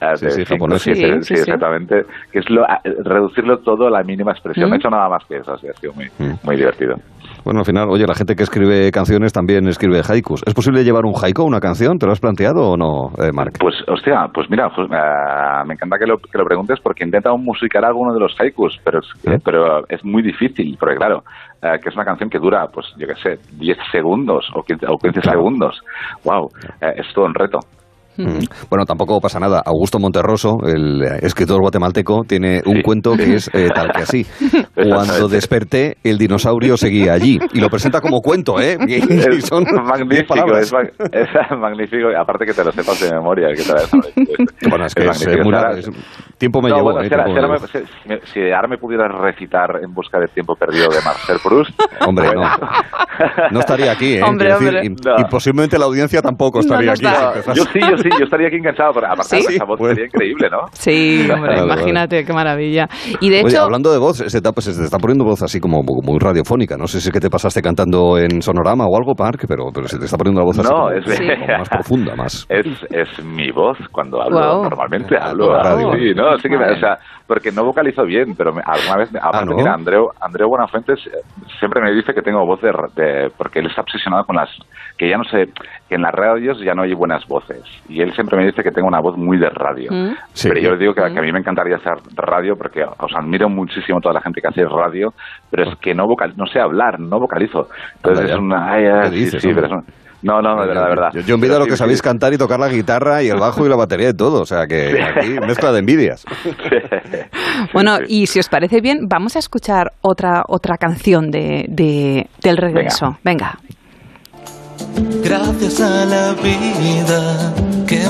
eh, 0.00 0.16
Sí, 0.16 0.30
sí, 0.30 0.44
cinco, 0.44 0.66
siete, 0.78 1.14
exactamente, 1.16 2.02
que 2.30 2.40
es 2.40 2.50
lo, 2.50 2.66
reducirlo 3.04 3.58
todo 3.58 3.86
a 3.86 3.90
la 3.90 4.02
mínima 4.02 4.32
expresión. 4.32 4.66
Mm. 4.66 4.70
No 4.70 4.74
he 4.74 4.78
hecho 4.78 4.90
nada 4.90 5.08
más 5.08 5.24
que 5.26 5.36
eso, 5.38 5.52
así 5.54 5.66
ha 5.68 5.72
sido 5.74 5.92
muy, 5.94 6.06
Mm. 6.18 6.34
muy 6.44 6.56
divertido. 6.56 6.96
Bueno, 7.46 7.60
al 7.60 7.64
final, 7.64 7.88
oye, 7.88 8.04
la 8.08 8.14
gente 8.16 8.34
que 8.34 8.42
escribe 8.42 8.90
canciones 8.90 9.32
también 9.32 9.68
escribe 9.68 10.00
haikus. 10.02 10.42
¿Es 10.48 10.52
posible 10.52 10.82
llevar 10.82 11.04
un 11.04 11.12
haiku 11.14 11.42
a 11.42 11.44
una 11.44 11.60
canción? 11.60 11.96
¿Te 11.96 12.04
lo 12.04 12.10
has 12.10 12.18
planteado 12.18 12.72
o 12.72 12.76
no, 12.76 13.10
eh, 13.22 13.30
Marc? 13.32 13.56
Pues, 13.60 13.76
hostia, 13.86 14.26
pues 14.34 14.50
mira, 14.50 14.68
pues, 14.74 14.88
eh, 14.90 15.62
me 15.64 15.74
encanta 15.74 15.96
que 15.96 16.06
lo, 16.06 16.18
que 16.18 16.36
lo 16.36 16.44
preguntes 16.44 16.80
porque 16.82 17.04
he 17.04 17.06
intentado 17.06 17.38
musicar 17.38 17.84
alguno 17.84 18.12
de 18.12 18.18
los 18.18 18.34
haikus, 18.40 18.80
pero 18.84 18.98
es, 18.98 19.06
¿Eh? 19.32 19.38
pero 19.44 19.86
es 19.88 20.04
muy 20.04 20.24
difícil, 20.24 20.76
porque 20.76 20.96
claro, 20.96 21.22
eh, 21.62 21.78
que 21.80 21.88
es 21.90 21.94
una 21.94 22.04
canción 22.04 22.28
que 22.28 22.40
dura, 22.40 22.66
pues 22.66 22.84
yo 22.98 23.06
qué 23.06 23.14
sé, 23.14 23.38
10 23.56 23.78
segundos 23.92 24.44
o 24.52 24.64
15, 24.64 24.86
o 24.88 24.98
15 24.98 25.20
Claro. 25.20 25.38
segundos. 25.38 25.80
¡Wow! 26.24 26.48
es 26.80 27.06
todo 27.14 27.26
un 27.26 27.34
reto. 27.34 27.60
Mm. 28.18 28.38
Bueno, 28.70 28.84
tampoco 28.84 29.20
pasa 29.20 29.38
nada. 29.38 29.62
Augusto 29.64 29.98
Monterroso, 29.98 30.58
el 30.66 31.02
eh, 31.02 31.18
escritor 31.22 31.60
guatemalteco, 31.60 32.22
tiene 32.26 32.62
un 32.66 32.76
Sí. 32.76 32.82
cuento 32.82 33.16
que 33.16 33.34
es 33.36 33.50
eh, 33.54 33.68
tal 33.74 33.90
que 33.92 34.02
así. 34.02 34.26
Cuando 34.74 35.28
desperté, 35.28 35.96
el 36.04 36.18
dinosaurio 36.18 36.76
seguía 36.76 37.14
allí. 37.14 37.38
Y 37.54 37.60
lo 37.60 37.68
presenta 37.68 38.00
como 38.00 38.20
cuento, 38.20 38.60
¿eh? 38.60 38.76
Y, 38.86 39.40
son 39.40 39.64
magnífico, 39.84 40.34
es, 40.56 40.72
mag- 40.72 40.90
es 41.12 41.58
magnífico. 41.58 42.08
Aparte 42.18 42.46
que 42.46 42.52
te 42.54 42.64
lo 42.64 42.72
sepas 42.72 43.00
de 43.00 43.12
memoria. 43.12 43.48
Que 43.54 43.62
te 43.62 43.72
lo. 43.72 44.70
Bueno, 44.70 44.86
es 44.86 44.94
que 44.94 45.06
es, 45.06 45.26
eh, 45.26 45.36
muy 45.42 45.54
es- 45.78 45.90
tiempo 46.38 46.60
me 46.62 46.68
No, 46.70 46.76
llevó. 46.76 46.92
bueno, 46.92 47.00
eh, 47.02 47.08
si, 47.08 47.14
ahora, 47.14 47.24
si 47.26 47.32
me 47.32 47.40
ahora 47.40 47.56
llevó. 47.56 47.66
me- 48.06 48.20
si- 48.20 48.32
si 48.32 48.40
ahora 48.52 48.68
me 48.68 48.78
pudieras 48.78 49.08
recitar 49.12 49.80
En 49.82 49.92
busca 49.92 50.18
del 50.18 50.28
tiempo 50.30 50.54
perdido 50.54 50.88
de 50.88 51.00
Marcel 51.04 51.38
Proust. 51.42 51.70
Hombre, 52.06 52.26
bueno. 52.28 52.42
no. 52.42 53.48
No 53.50 53.60
estaría 53.60 53.92
aquí, 53.92 54.14
¿eh? 54.16 54.22
Hombre, 54.22 54.48
decir, 54.52 54.74
y, 54.84 54.88
No. 54.90 55.14
y 55.18 55.24
posiblemente 55.30 55.78
la 55.78 55.86
audiencia 55.86 56.20
tampoco 56.22 56.60
estaría 56.60 56.92
No 57.02 57.08
aquí. 57.08 57.40
yo 57.54 57.64
sí, 57.64 57.80
yo 57.80 57.96
sí, 57.96 58.08
yo 58.18 58.24
estaría 58.24 58.48
aquí 58.48 58.56
enganchado, 58.56 58.92
pero 58.94 59.06
aparte 59.06 59.40
¿Sí? 59.40 59.54
esa 59.54 59.64
voz 59.64 59.78
Bueno. 59.78 59.94
sería 59.94 60.06
increíble, 60.06 60.48
¿no? 60.50 60.58
Sí, 60.72 61.20
hombre, 61.32 61.50
Vale, 61.56 61.60
vale. 61.62 61.72
imagínate, 61.74 62.24
qué 62.24 62.32
maravilla. 62.32 62.88
Y 63.20 63.30
de 63.30 63.40
Oye, 63.42 63.48
hecho, 63.54 63.62
hablando 63.62 63.90
de 63.92 63.98
voz, 63.98 64.18
se, 64.18 64.40
te, 64.40 64.60
se 64.60 64.72
te 64.78 64.84
está 64.84 64.98
poniendo 64.98 65.24
voz 65.24 65.42
así 65.42 65.60
como 65.60 65.82
muy 65.82 66.18
radiofónica. 66.18 66.76
No 66.76 66.86
sé 66.86 67.00
si 67.00 67.08
es 67.08 67.12
que 67.12 67.20
te 67.20 67.30
pasaste 67.30 67.62
cantando 67.62 68.18
en 68.18 68.42
Sonorama 68.42 68.84
o 68.86 68.96
algo, 68.96 69.14
Park, 69.14 69.44
pero, 69.48 69.66
pero 69.74 69.88
se 69.88 69.98
te 69.98 70.04
está 70.04 70.16
poniendo 70.18 70.40
la 70.40 70.44
voz 70.46 70.58
así 70.58 70.68
No, 70.68 70.74
como, 70.76 70.90
es- 70.90 71.04
como 71.04 71.46
más 71.58 71.68
profunda, 71.68 72.16
más. 72.16 72.46
Es, 72.48 72.66
es 72.90 73.24
mi 73.24 73.50
voz 73.50 73.78
cuando 73.92 74.20
hablo. 74.22 74.62
Normalmente 74.64 75.16
Ah, 75.18 75.30
hablo. 75.30 75.52
la 75.52 75.62
radio. 75.62 75.92
Sí, 75.94 76.12
no, 76.14 76.25
sí 76.38 76.48
que 76.48 76.56
me- 76.58 76.70
o 76.70 76.76
sea, 76.78 76.98
porque 77.26 77.50
no 77.52 77.64
vocalizo 77.64 78.04
bien, 78.04 78.34
pero 78.36 78.52
me- 78.52 78.62
alguna 78.64 78.96
vez, 78.96 79.12
me- 79.12 79.18
aparte, 79.18 79.38
Ah, 79.38 79.44
¿no? 79.44 79.56
mira, 79.56 79.72
Andreu, 79.74 80.10
Andreu 80.20 80.48
Buenafuentes 80.48 81.06
eh, 81.06 81.10
siempre 81.58 81.80
me 81.80 81.92
dice 81.92 82.12
que 82.14 82.22
tengo 82.22 82.44
voz 82.46 82.60
de, 82.60 82.72
de- 82.94 83.30
porque 83.36 83.58
él 83.60 83.66
está 83.66 83.80
obsesionado 83.82 84.24
con 84.24 84.36
las, 84.36 84.48
que 84.96 85.08
ya 85.08 85.16
no 85.18 85.24
sé, 85.24 85.48
que 85.88 85.94
en 85.96 86.02
las 86.02 86.12
radios 86.12 86.58
ya 86.60 86.74
no 86.74 86.82
hay 86.82 86.94
buenas 86.94 87.26
voces. 87.26 87.62
Y 87.88 88.00
él 88.00 88.12
siempre 88.14 88.36
me 88.36 88.46
dice 88.46 88.62
que 88.62 88.70
tengo 88.70 88.88
una 88.88 89.00
voz 89.00 89.16
muy 89.16 89.38
de 89.38 89.50
radio. 89.50 89.90
Mm. 89.92 90.14
Sí. 90.32 90.48
Pero 90.48 90.60
yo 90.60 90.70
le 90.72 90.78
digo 90.78 90.94
que, 90.94 91.00
Mm. 91.02 91.12
que 91.14 91.18
a 91.18 91.22
mí 91.22 91.32
me 91.32 91.38
encantaría 91.40 91.76
hacer 91.76 91.94
radio 92.14 92.56
porque 92.56 92.84
os 92.84 93.14
admiro 93.14 93.48
muchísimo 93.48 94.00
toda 94.00 94.14
la 94.14 94.20
gente 94.20 94.40
que 94.40 94.48
hace 94.48 94.64
radio, 94.64 95.12
pero 95.50 95.64
es 95.70 95.76
que 95.78 95.94
no 95.94 96.06
vocal, 96.06 96.32
no 96.36 96.46
sé 96.46 96.60
hablar, 96.60 96.98
no 97.00 97.18
vocalizo. 97.20 97.68
Entonces 97.96 98.30
es 98.30 98.36
una... 98.36 98.72
ay, 98.72 98.84
ay, 98.86 99.00
¿Qué 99.02 99.08
sí, 99.08 99.24
dices, 99.24 99.42
sí, 99.42 99.50
pero 99.54 99.66
es 99.66 99.72
un- 99.72 99.84
no, 100.26 100.42
no, 100.42 100.60
de 100.60 100.66
verdad, 100.66 100.82
de 100.82 100.88
verdad. 100.88 101.08
Yo, 101.14 101.20
yo 101.22 101.34
envidio 101.36 101.56
a 101.56 101.58
lo 101.60 101.64
que 101.66 101.72
sí, 101.72 101.76
sabéis 101.78 101.98
sí. 101.98 102.02
cantar 102.04 102.32
y 102.34 102.38
tocar 102.38 102.60
la 102.60 102.68
guitarra 102.68 103.22
y 103.22 103.28
el 103.28 103.38
bajo 103.38 103.64
y 103.64 103.68
la 103.68 103.76
batería 103.76 104.10
y 104.10 104.14
todo. 104.14 104.42
O 104.42 104.46
sea 104.46 104.66
que 104.66 105.00
aquí 105.02 105.30
mezcla 105.46 105.72
de 105.72 105.78
envidias. 105.78 106.24
bueno, 107.72 107.96
sí. 107.98 108.04
y 108.22 108.26
si 108.26 108.38
os 108.40 108.48
parece 108.48 108.80
bien, 108.80 109.08
vamos 109.08 109.36
a 109.36 109.38
escuchar 109.38 109.92
otra 110.02 110.42
otra 110.48 110.76
canción 110.76 111.30
de, 111.30 111.64
de- 111.68 112.26
del 112.42 112.56
regreso. 112.56 113.18
Venga. 113.24 113.58
Gracias 115.22 115.80
a 115.80 116.04
la 116.04 116.32
vida 116.34 117.52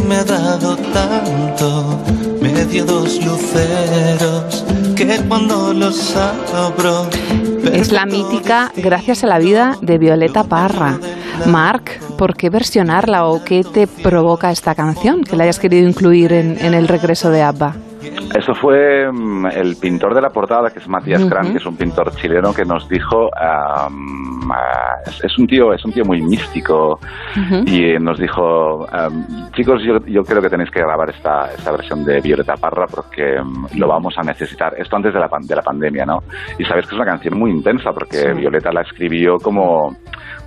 me 0.06 0.16
ha 0.16 0.25
dado 0.25 0.76
tanto, 0.76 2.00
me 2.40 2.64
dio 2.66 2.84
dos 2.84 3.25
luceros 3.25 4.64
que 4.94 5.20
cuando 5.28 5.72
los 5.72 6.16
abro. 6.16 7.08
Es 7.72 7.90
la 7.90 8.06
mítica 8.06 8.70
Gracias 8.76 9.25
a 9.25 9.26
la 9.26 9.38
vida 9.38 9.76
de 9.82 9.98
Violeta 9.98 10.44
Parra. 10.44 10.98
Marc, 11.46 12.00
¿por 12.16 12.36
qué 12.36 12.50
versionarla 12.50 13.26
o 13.26 13.42
qué 13.44 13.62
te 13.64 13.86
provoca 13.86 14.50
esta 14.50 14.75
canción 14.75 15.22
que 15.22 15.36
la 15.36 15.44
hayas 15.44 15.58
querido 15.58 15.88
incluir 15.88 16.32
en, 16.32 16.56
en 16.64 16.75
el 16.75 16.88
regreso 16.88 17.30
de 17.30 17.42
ABBA? 17.42 17.75
Eso 18.34 18.54
fue 18.54 19.10
mm, 19.10 19.46
el 19.46 19.76
pintor 19.76 20.14
de 20.14 20.20
la 20.20 20.30
portada, 20.30 20.70
que 20.70 20.78
es 20.78 20.88
Matías. 20.88 21.25
Kran, 21.25 21.52
que 21.52 21.58
es 21.58 21.66
un 21.66 21.76
pintor 21.76 22.14
chileno 22.16 22.52
que 22.52 22.64
nos 22.64 22.88
dijo, 22.88 23.30
es, 25.22 25.38
un 25.38 25.46
tío, 25.46 25.72
es 25.72 25.84
un 25.84 25.92
tío 25.92 26.04
muy 26.04 26.22
místico 26.22 26.98
y 27.66 27.98
nos 27.98 28.18
dijo, 28.18 28.86
em, 28.92 29.50
chicos, 29.52 29.82
yo, 29.82 29.98
yo, 30.06 30.22
creo 30.22 30.42
que 30.42 30.48
tenéis 30.48 30.70
que 30.70 30.80
grabar 30.80 31.10
esta, 31.10 31.52
esta 31.52 31.72
versión 31.72 32.04
de 32.04 32.20
Violeta 32.20 32.54
Parra 32.56 32.86
porque 32.86 33.36
em, 33.36 33.66
lo 33.76 33.88
vamos 33.88 34.16
a 34.18 34.22
necesitar. 34.22 34.74
Esto 34.78 34.96
antes 34.96 35.14
de 35.14 35.20
la, 35.20 35.28
de 35.40 35.56
la 35.56 35.62
pandemia, 35.62 36.04
¿no? 36.04 36.22
Y 36.58 36.64
sabes 36.64 36.86
que 36.86 36.94
es 36.94 37.00
una 37.00 37.10
canción 37.10 37.38
muy 37.38 37.50
intensa 37.50 37.92
porque 37.92 38.32
Violeta 38.32 38.72
la 38.72 38.82
escribió 38.82 39.38
como 39.38 39.96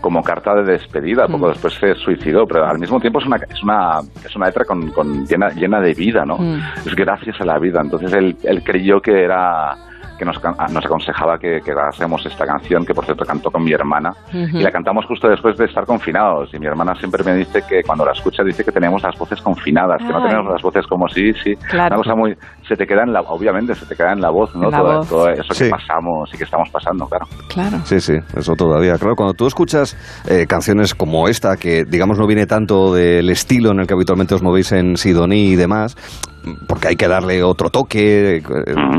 como 0.02 0.24
carta 0.24 0.56
de 0.56 0.64
despedida, 0.64 1.28
poco 1.28 1.48
mm. 1.48 1.50
después 1.50 1.74
se 1.74 1.94
suicidó, 1.96 2.46
pero 2.46 2.66
al 2.66 2.80
mismo 2.80 3.00
tiempo 3.00 3.20
es 3.20 3.26
una, 3.26 3.36
es 3.38 3.62
una, 3.64 4.00
es 4.26 4.36
una 4.36 4.46
letra 4.46 4.64
con, 4.64 4.90
con 4.92 5.26
llena, 5.26 5.50
llena 5.50 5.82
de 5.82 5.94
vida, 5.94 6.26
¿no? 6.26 6.38
Mm. 6.38 6.60
Es 6.86 6.96
gracias 6.96 7.40
a 7.42 7.46
la 7.46 7.60
vida. 7.60 7.82
Entonces 7.82 8.14
él, 8.14 8.38
él 8.44 8.64
creyó 8.64 9.02
que 9.02 9.24
era 9.24 9.76
que 10.20 10.26
nos, 10.26 10.40
nos 10.44 10.86
aconsejaba 10.86 11.40
que, 11.40 11.62
que 11.62 11.72
hacemos 11.72 12.24
esta 12.26 12.46
canción, 12.46 12.86
que 12.86 12.94
por 12.94 13.06
cierto 13.06 13.26
cantó 13.26 13.50
con 13.50 13.64
mi 13.64 13.72
hermana, 13.72 14.14
y 14.34 14.62
la 14.62 14.70
cantamos 14.72 15.06
justo 15.06 15.30
después 15.30 15.58
de 15.58 15.66
estar 15.66 15.86
confinados. 15.86 16.54
Y 16.54 16.60
mi 16.60 16.68
hermana 16.68 16.94
siempre 16.96 17.24
me 17.24 17.34
dice 17.34 17.64
que 17.68 17.82
cuando 17.84 18.06
la 18.06 18.12
escucha 18.12 18.44
dice 18.44 18.64
que 18.64 18.72
tenemos 18.72 19.02
las 19.02 19.18
voces 19.18 19.42
confinadas, 19.42 20.00
que 20.00 20.10
no 20.10 20.22
tenemos 20.22 20.52
las 20.52 20.62
voces 20.62 20.86
como 20.86 21.08
sí, 21.08 21.34
sí. 21.44 21.58
Una 21.74 21.96
cosa 21.96 22.16
muy. 22.16 22.38
Se 22.70 22.76
te 22.76 22.86
queda 22.86 23.02
en 23.02 23.12
la. 23.12 23.22
Obviamente, 23.22 23.74
se 23.74 23.88
te 23.88 23.96
queda 23.96 24.14
en 24.14 24.22
la 24.22 24.30
voz, 24.30 24.56
¿no? 24.56 24.70
todo, 24.70 25.28
eso 25.30 25.54
que 25.58 25.70
pasamos 25.72 26.30
y 26.32 26.38
que 26.38 26.44
estamos 26.44 26.70
pasando, 26.70 27.08
claro. 27.08 27.26
Claro. 27.52 27.78
Sí, 27.84 28.00
sí, 28.00 28.14
eso 28.38 28.54
todavía. 28.54 28.94
Claro, 29.00 29.16
cuando 29.16 29.34
tú 29.34 29.48
escuchas 29.48 29.98
eh, 30.30 30.46
canciones 30.48 30.94
como 30.94 31.28
esta, 31.28 31.58
que 31.58 31.84
digamos 31.84 32.20
no 32.20 32.28
viene 32.28 32.46
tanto 32.46 32.94
del 32.94 33.28
estilo 33.32 33.72
en 33.72 33.80
el 33.80 33.88
que 33.88 33.96
habitualmente 33.96 34.36
os 34.36 34.44
movéis 34.44 34.72
en 34.72 34.98
Sidoní 34.98 35.48
y 35.48 35.56
demás, 35.56 35.98
porque 36.68 36.90
hay 36.90 36.96
que 36.96 37.08
darle 37.08 37.44
otro 37.44 37.70
toque, 37.70 38.42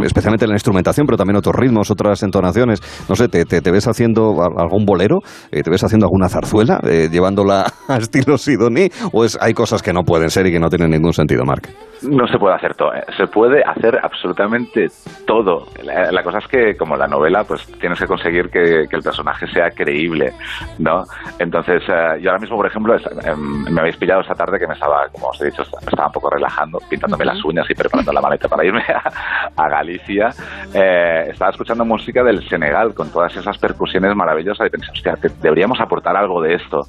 especialmente 0.05 0.45
en 0.45 0.51
la 0.51 0.57
instrumentación, 0.57 1.07
pero 1.07 1.17
también 1.17 1.37
otros 1.37 1.55
ritmos, 1.55 1.91
otras 1.91 2.23
entonaciones. 2.23 2.81
No 3.09 3.17
sé, 3.17 3.29
¿te, 3.29 3.45
te, 3.45 3.71
ves 3.71 3.87
haciendo 3.87 4.37
algún 4.59 4.85
bolero? 4.85 5.21
Eh, 5.51 5.63
¿Te 5.63 5.71
ves 5.71 5.83
haciendo 5.85 6.07
alguna 6.07 6.29
zarzuela, 6.29 6.81
eh, 6.85 7.09
llevándola 7.11 7.65
a 7.89 7.97
estilo 7.97 8.37
Sidoní? 8.39 8.89
¿O 9.13 9.25
es, 9.25 9.39
hay 9.41 9.55
cosas 9.55 9.83
que 9.83 9.93
no 9.93 10.03
pueden 10.03 10.31
ser 10.31 10.47
y 10.47 10.53
que 10.53 10.61
no 10.61 10.69
tienen 10.69 10.91
ningún 10.91 11.13
sentido, 11.13 11.45
Marc? 11.45 11.69
No 12.03 12.27
se 12.27 12.39
puede 12.39 12.55
hacer 12.55 12.75
todo, 12.75 12.91
se 13.17 13.27
puede 13.27 13.60
hacer 13.63 13.99
absolutamente 14.03 14.89
todo. 15.27 15.67
La, 15.83 16.23
cosa 16.23 16.39
es 16.39 16.47
que, 16.47 16.77
como 16.77 16.97
la 16.97 17.07
novela, 17.07 17.45
pues 17.45 17.67
tienes 17.79 17.99
que 17.99 18.07
conseguir 18.07 18.51
que, 18.51 18.87
el 18.91 19.03
personaje 19.03 19.47
sea 19.49 19.71
creíble, 19.71 20.33
¿no? 20.79 21.05
Entonces, 21.39 21.83
yo 21.87 22.31
ahora 22.31 22.39
mismo, 22.39 22.57
por 22.57 22.67
ejemplo, 22.67 22.97
em, 22.97 23.65
me 23.65 23.81
habéis 23.81 23.97
pillado 23.97 24.21
esta 24.21 24.35
tarde 24.35 24.59
que 24.59 24.67
me 24.67 24.75
estaba, 24.75 25.09
como 25.09 25.29
os 25.29 25.41
he 25.41 25.47
dicho, 25.47 25.63
estaba 25.63 26.07
un 26.07 26.13
poco 26.13 26.31
relajando, 26.31 26.79
pintándome 26.89 27.25
las 27.25 27.43
uñas 27.45 27.69
y 27.71 27.75
preparando 27.75 28.13
la 28.13 28.21
maleta 28.21 28.49
para 28.49 28.65
irme 28.65 28.83
a, 29.57 29.69
Galicia, 29.69 30.31
eh, 30.75 31.29
estaba 31.31 31.53
escuchando 31.53 31.85
música 31.85 32.25
del 32.25 32.47
Senegal 32.49 32.93
con 32.95 33.11
todas 33.11 33.35
esas 33.37 33.57
percusiones 33.59 34.15
maravillosas 34.17 34.67
y 34.67 34.71
pensé, 34.71 34.91
hostia, 34.91 35.17
deberíamos 35.41 35.81
aportar 35.81 36.17
algo 36.17 36.43
de 36.43 36.55
esto, 36.55 36.83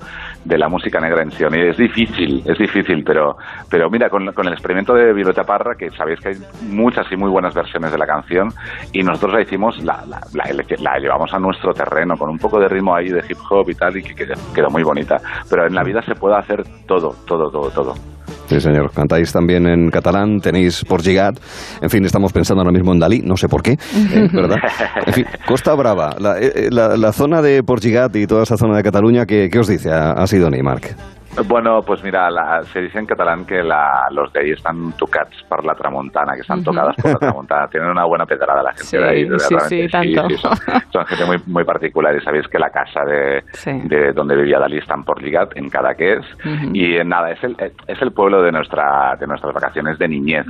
de 0.44 0.58
la 0.58 0.68
música 0.68 1.00
negra 1.00 1.22
en 1.22 1.32
Sion. 1.32 1.56
Y 1.56 1.62
es 1.62 1.78
difícil, 1.78 2.44
es 2.46 2.58
difícil, 2.58 3.04
pero, 3.04 3.38
pero 3.70 3.90
mira, 3.90 4.10
con, 4.10 4.24
el 4.28 4.54
experimento 4.54 4.94
de 4.94 5.14
Violeta 5.14 5.44
Parra, 5.44 5.76
que 5.76 5.90
sabéis 5.92 6.20
que 6.20 6.30
hay 6.30 6.36
muchas 6.62 7.12
y 7.12 7.16
muy 7.16 7.30
buenas 7.30 7.54
versiones 7.54 7.92
de 7.92 7.98
la 7.98 8.06
canción, 8.06 8.50
y 8.94 9.04
nosotros 9.04 9.34
la 9.34 9.42
hicimos, 9.42 9.84
la, 9.84 10.04
la, 10.08 10.22
la, 10.34 11.00
llevamos 11.00 11.34
a 11.34 11.40
nuestro 11.40 11.74
terreno, 11.74 12.16
con 12.18 12.30
un 12.30 12.38
poco 12.38 12.60
de 12.60 12.68
ritmo 12.68 12.96
ahí 12.96 13.10
de 13.10 13.24
hip 13.28 13.38
hop 13.50 13.70
y 13.70 13.76
tal, 13.76 13.98
y 13.98 14.04
que 14.04 14.14
quedó 14.16 14.70
muy 14.70 14.84
bonita. 14.84 15.18
Pero 15.50 15.68
en 15.68 15.74
la 15.74 15.84
vida 15.84 16.02
se 16.02 16.16
puede 16.16 16.38
hacer 16.38 16.64
todo, 16.88 17.16
todo, 17.26 17.50
todo, 17.50 17.70
todo. 17.70 17.94
Sí, 18.52 18.60
señor. 18.60 18.92
Cantáis 18.92 19.32
también 19.32 19.66
en 19.66 19.90
catalán, 19.90 20.42
tenéis 20.42 20.84
Porgigat. 20.84 21.40
En 21.82 21.90
fin, 21.90 22.04
estamos 22.04 22.34
pensando 22.34 22.62
ahora 22.62 22.74
mismo 22.74 22.92
en 22.92 23.00
Dalí, 23.00 23.22
no 23.22 23.38
sé 23.38 23.48
por 23.48 23.64
qué, 23.64 23.72
eh, 23.72 24.28
¿verdad? 24.34 24.58
En 25.06 25.14
fin, 25.14 25.26
Costa 25.48 25.74
Brava, 25.74 26.16
la, 26.20 26.38
eh, 26.38 26.68
eh, 26.70 27.12
zona 27.14 27.42
de 27.42 27.64
Porgigat 27.64 28.14
y 28.18 28.28
toda 28.28 28.44
esa 28.44 28.58
zona 28.58 28.76
de 28.76 28.84
Cataluña, 28.84 29.26
¿qué, 29.26 29.50
os 29.58 29.68
dice 29.68 29.92
a, 29.92 30.12
a 30.12 30.28
Sidoni, 30.28 30.62
Marc? 30.62 30.96
Bueno, 31.48 31.82
pues 31.82 32.04
mira, 32.04 32.30
se 32.74 32.82
dice 32.82 33.00
en 33.00 33.06
catalán 33.06 33.46
que 33.46 33.64
la, 33.64 34.08
los 34.12 34.32
de 34.34 34.42
ahí 34.42 34.52
están 34.52 34.92
tocats 34.98 35.44
por 35.48 35.64
la 35.66 35.74
tramontana, 35.76 36.34
que 36.34 36.42
están 36.42 36.64
tocadas 36.64 36.96
por 36.98 37.12
la 37.12 37.20
tramontana. 37.20 37.68
Tienen 37.72 37.90
una 37.90 38.06
buena 38.06 38.26
pedrada 38.26 38.62
la 38.62 38.74
gente 38.74 38.98
de 38.98 39.10
ahí. 39.10 39.28
Sí, 39.40 39.56
sí, 39.68 39.88
tanto. 39.88 40.30
son, 40.92 41.06
gente 41.06 41.26
muy, 41.26 41.38
muy 41.48 41.64
particular. 41.64 42.16
Y 42.16 42.22
sabéis 42.22 42.48
que 42.48 42.60
la 42.60 42.70
casa 42.70 43.02
de, 43.06 43.44
de 43.86 44.12
donde 44.14 44.36
vivía 44.36 44.60
Dalí 44.60 44.78
está 44.78 44.96
en 44.96 45.04
Portligat, 45.04 45.56
en 45.56 45.70
Cadaqués. 45.70 46.26
Y 46.74 46.98
nada, 47.06 47.32
es 47.32 47.44
el, 47.44 47.56
es 47.88 48.02
el 48.02 48.12
pueblo 48.12 48.42
de, 48.42 48.52
nuestra, 48.52 49.16
de 49.18 49.26
nuestras 49.26 49.54
vacaciones 49.54 49.98
de 49.98 50.08
niñez. 50.08 50.46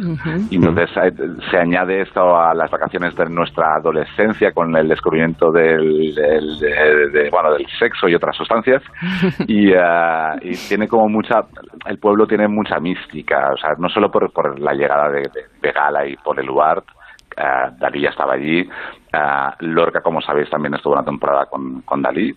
Y 0.50 0.56
entonces 0.56 0.90
eh, 0.98 1.12
se 1.52 1.58
añade 1.58 2.02
esto 2.02 2.36
a 2.36 2.54
las 2.56 2.72
vacaciones 2.72 3.16
de 3.16 3.30
nuestra 3.30 3.76
adolescencia 3.76 4.52
con 4.52 4.76
el 4.76 4.88
descubrimiento 4.88 5.52
del, 5.52 6.16
del, 6.16 7.30
bueno, 7.30 7.54
del 7.54 7.68
sexo 7.78 8.08
y 8.08 8.16
otras 8.16 8.36
sustancias. 8.36 8.82
y, 9.48 9.72
uh, 9.74 10.38
y 10.42 10.56
tiene 10.72 10.88
como 10.88 11.10
mucha, 11.10 11.42
el 11.86 12.00
pueblo 12.00 12.26
tiene 12.26 12.48
mucha 12.48 12.80
mística, 12.80 13.50
o 13.54 13.58
sea, 13.58 13.72
no 13.78 13.90
solo 13.90 14.10
por, 14.10 14.32
por 14.32 14.58
la 14.58 14.74
llegada 14.74 15.10
de, 15.10 15.30
Gala 15.70 16.08
y 16.08 16.16
por 16.16 16.40
el 16.40 16.46
lugar, 16.46 16.78
uh, 16.78 17.78
Dalí 17.78 18.04
ya 18.04 18.12
estaba 18.12 18.36
allí, 18.36 18.62
uh, 18.62 19.66
Lorca, 19.66 20.00
como 20.00 20.22
sabéis, 20.22 20.50
también 20.50 20.74
estuvo 20.74 20.94
una 20.94 21.04
temporada 21.04 21.48
con, 21.48 21.82
con 21.82 22.02
Dalí, 22.02 22.34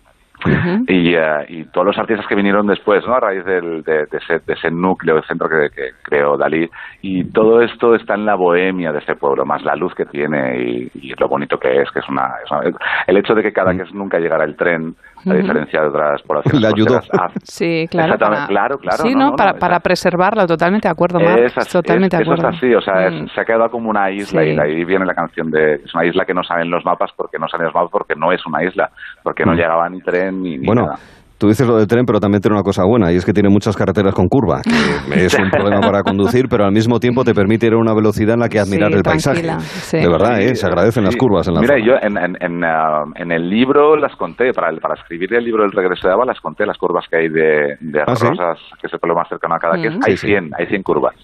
y, 0.87 1.15
uh, 1.15 1.43
y, 1.47 1.65
todos 1.65 1.87
los 1.87 1.97
artistas 1.97 2.25
que 2.27 2.35
vinieron 2.35 2.67
después, 2.67 3.05
¿no? 3.07 3.15
A 3.15 3.19
raíz 3.19 3.43
del, 3.45 3.83
de, 3.83 4.05
de, 4.05 4.17
ese, 4.17 4.39
de, 4.45 4.53
ese, 4.53 4.71
núcleo, 4.71 5.15
de 5.15 5.21
centro 5.23 5.47
que, 5.49 5.69
que, 5.69 5.91
creó 6.03 6.37
Dalí. 6.37 6.69
Y 7.01 7.25
todo 7.31 7.61
esto 7.61 7.95
está 7.95 8.15
en 8.15 8.25
la 8.25 8.35
bohemia 8.35 8.91
de 8.91 8.99
ese 8.99 9.15
pueblo, 9.15 9.45
más 9.45 9.63
la 9.63 9.75
luz 9.75 9.93
que 9.95 10.05
tiene 10.05 10.59
y, 10.59 10.91
y 10.95 11.13
lo 11.19 11.27
bonito 11.27 11.57
que 11.57 11.81
es, 11.81 11.91
que 11.91 11.99
es 11.99 12.09
una... 12.09 12.35
Es 12.43 12.51
una 12.51 12.61
el 13.07 13.17
hecho 13.17 13.33
de 13.33 13.43
que 13.43 13.51
cada 13.51 13.73
vez 13.73 13.93
nunca 13.93 14.19
llegara 14.19 14.43
el 14.43 14.55
tren 14.55 14.95
a 15.31 15.33
diferencia 15.33 15.81
de 15.81 15.87
otras 15.87 16.21
poblaciones. 16.21 16.61
Le 16.61 16.67
ayudó. 16.67 16.99
sí, 17.43 17.87
claro. 17.89 18.17
Para, 18.17 18.47
claro, 18.47 18.77
claro. 18.77 18.97
Sí, 18.97 19.15
no, 19.15 19.35
para, 19.35 19.53
para 19.53 19.79
preservarla, 19.79 20.45
totalmente 20.45 20.87
de 20.87 20.91
acuerdo, 20.91 21.19
Mar, 21.19 21.39
totalmente 21.71 22.17
de 22.17 22.23
acuerdo. 22.23 22.49
Eso 22.49 22.49
es 22.49 22.57
así, 22.57 22.75
o 22.75 22.81
sea, 22.81 23.09
mm. 23.09 23.29
se 23.29 23.41
ha 23.41 23.45
quedado 23.45 23.69
como 23.69 23.89
una 23.89 24.11
isla 24.11 24.43
y 24.45 24.57
ahí 24.57 24.85
viene 24.85 25.05
la 25.05 25.13
canción 25.13 25.49
de... 25.49 25.75
Es 25.75 25.95
una 25.95 26.05
isla 26.05 26.25
que 26.25 26.33
no 26.33 26.43
salen 26.43 26.69
los 26.69 26.85
mapas 26.85 27.11
porque 27.15 27.39
no 27.39 27.47
salen 27.47 27.65
los 27.67 27.75
mapas 27.75 27.91
porque 27.91 28.15
no 28.15 28.31
es 28.31 28.45
una 28.45 28.63
isla, 28.63 28.89
porque 29.23 29.45
no 29.45 29.53
mm. 29.53 29.55
llegaba 29.55 29.89
ni 29.89 30.01
tren 30.01 30.34
ni, 30.41 30.57
ni 30.57 30.65
bueno, 30.65 30.83
nada. 30.83 30.99
Tú 31.37 31.49
dices 31.49 31.67
lo 31.67 31.75
del 31.75 31.85
tren, 31.85 32.05
pero 32.05 32.21
también 32.21 32.41
tiene 32.41 32.55
una 32.55 32.63
cosa 32.63 32.83
buena, 32.85 33.11
y 33.11 33.17
es 33.17 33.25
que 33.25 33.33
tiene 33.33 33.49
muchas 33.49 33.75
carreteras 33.75 34.15
con 34.15 34.27
curva, 34.27 34.61
que 34.63 35.25
es 35.25 35.37
un 35.37 35.49
problema 35.49 35.81
para 35.81 36.01
conducir, 36.01 36.47
pero 36.49 36.63
al 36.63 36.71
mismo 36.71 36.97
tiempo 36.99 37.25
te 37.25 37.33
permite 37.33 37.67
ir 37.67 37.73
a 37.73 37.77
una 37.77 37.93
velocidad 37.93 38.35
en 38.35 38.39
la 38.39 38.47
que 38.47 38.57
admirar 38.57 38.93
el 38.93 39.03
paisaje. 39.03 39.41
De 39.41 40.07
verdad, 40.07 40.39
¿eh? 40.39 40.55
se 40.55 40.65
agradecen 40.65 41.03
las 41.03 41.17
curvas 41.17 41.45
en 41.49 41.55
la 41.55 41.59
Mira, 41.59 41.77
yo 41.77 41.95
en, 42.01 42.17
en, 42.17 42.63
uh, 42.63 43.11
en, 43.15 43.31
el 43.33 43.49
libro 43.49 43.97
las 43.97 44.15
conté, 44.15 44.53
para, 44.53 44.71
para 44.77 44.93
escribir 44.95 45.33
el 45.33 45.43
libro 45.43 45.63
del 45.63 45.73
regreso 45.73 46.07
de 46.07 46.13
Ava, 46.13 46.23
las 46.25 46.39
conté, 46.39 46.65
las 46.65 46.77
curvas 46.77 47.05
que 47.09 47.17
hay 47.17 47.27
de, 47.27 47.75
de 47.81 47.99
¿Ah, 47.99 48.05
Rosas, 48.07 48.57
que 48.79 48.87
es 48.87 48.93
el 48.93 48.99
pueblo 48.99 49.15
más 49.15 49.27
cercano 49.27 49.55
a 49.55 49.59
cada 49.59 49.75
que 49.75 49.89
hay 49.89 50.15
100, 50.15 50.51
hay 50.57 50.67
100 50.67 50.83
curvas. 50.83 51.15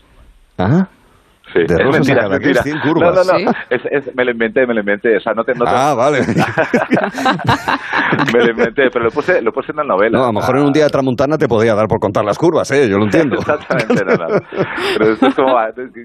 Ajá. 0.58 0.90
Sí, 1.54 1.60
de 1.68 1.76
es 1.76 1.92
mentira, 1.92 2.24
es 2.24 2.30
mentira. 2.30 2.64
No, 2.86 3.12
no, 3.12 3.12
no, 3.12 3.22
es, 3.70 3.82
es, 3.92 4.16
me 4.16 4.26
lo 4.26 4.32
inventé, 4.32 4.66
me 4.66 4.74
lo 4.74 4.80
inventé. 4.80 5.18
O 5.18 5.20
sea, 5.20 5.34
no 5.34 5.44
te, 5.44 5.54
no 5.54 5.66
te... 5.66 5.72
Ah, 5.74 5.94
vale. 5.94 6.22
me 8.34 8.40
lo 8.40 8.52
inventé, 8.52 8.90
pero 8.92 9.06
lo 9.06 9.12
puse, 9.12 9.42
lo 9.42 9.52
puse 9.52 9.72
en 9.72 9.78
la 9.78 9.84
novela. 9.84 10.18
No, 10.18 10.24
a 10.24 10.28
lo 10.28 10.34
mejor 10.34 10.58
en 10.58 10.66
un 10.66 10.72
día 10.72 10.86
de 10.86 10.90
Tramontana 10.90 11.38
te 11.38 11.48
podía 11.48 11.76
dar 11.76 11.88
por 11.88 12.00
contar 12.00 12.24
las 12.24 12.38
curvas, 12.38 12.72
¿eh? 12.72 12.90
Yo 12.90 12.98
lo 12.98 13.06
entiendo. 13.06 13.38
Exactamente, 13.40 14.06
no, 14.06 14.16
no. 14.16 14.28
Pero 14.98 15.14
esto 15.14 15.28
es 15.28 15.36
como 15.36 15.56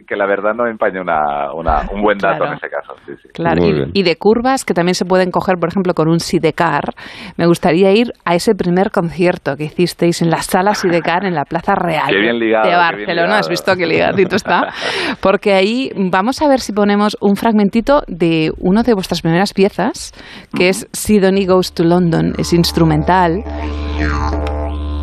que 0.07 0.17
la 0.17 0.27
verdad 0.27 0.55
no 0.55 0.67
empaña 0.67 1.01
una, 1.01 1.53
una, 1.55 1.83
un 1.93 2.03
buen 2.03 2.19
dato 2.19 2.39
claro. 2.39 2.53
en 2.53 2.59
ese 2.59 2.69
caso. 2.69 2.95
Sí, 3.07 3.13
sí. 3.23 3.29
Claro, 3.33 3.65
y, 3.65 3.91
y, 3.93 4.03
de 4.03 4.17
curvas 4.17 4.65
que 4.65 4.75
también 4.75 4.95
se 4.95 5.05
pueden 5.05 5.31
coger, 5.31 5.57
por 5.61 5.69
ejemplo, 5.69 5.95
con 5.95 6.09
un 6.09 6.21
Sidecar. 6.21 6.95
Me 7.37 7.47
gustaría 7.47 7.93
ir 7.93 8.13
a 8.25 8.35
ese 8.35 8.55
primer 8.55 8.91
concierto 8.91 9.57
que 9.57 9.65
hicisteis 9.65 10.23
en 10.23 10.31
la 10.31 10.43
sala 10.43 10.75
Sidecar 10.75 11.25
en 11.25 11.35
la 11.35 11.45
Plaza 11.45 11.75
Real 11.75 12.17
qué 12.17 12.23
bien 12.23 12.39
ligado, 12.39 12.69
de 12.69 12.77
Barcelona. 12.77 13.39
¿Has 13.39 13.49
visto 13.49 13.75
qué 13.77 13.87
ligadito 13.87 14.37
está? 14.37 14.73
Porque 15.21 15.36
ahí 15.45 15.91
vamos 15.97 16.43
a 16.43 16.49
ver 16.49 16.61
si 16.61 16.73
ponemos 16.73 17.17
un 17.21 17.37
fragmentito 17.37 18.03
de 18.07 18.53
una 18.59 18.83
de 18.83 18.95
vuestras 18.95 19.23
primeras 19.23 19.53
piezas, 19.53 20.13
que 20.55 20.69
es 20.69 20.87
Sidonie 20.93 21.47
Goes 21.47 21.73
to 21.73 21.85
London, 21.85 22.35
es 22.39 22.53
instrumental. 22.53 23.43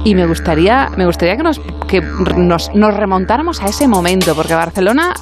Y 0.06 0.16
me 0.16 0.26
gustaría, 0.26 0.90
me 0.98 1.06
gustaría 1.06 1.38
que, 1.38 1.44
nos, 1.44 1.62
que 1.88 2.02
nos, 2.02 2.76
nos 2.76 2.94
remontáramos 2.94 3.62
a 3.62 3.68
ese 3.68 3.88
momento, 3.88 4.36
porque 4.36 4.54
Barcelona 4.54 5.14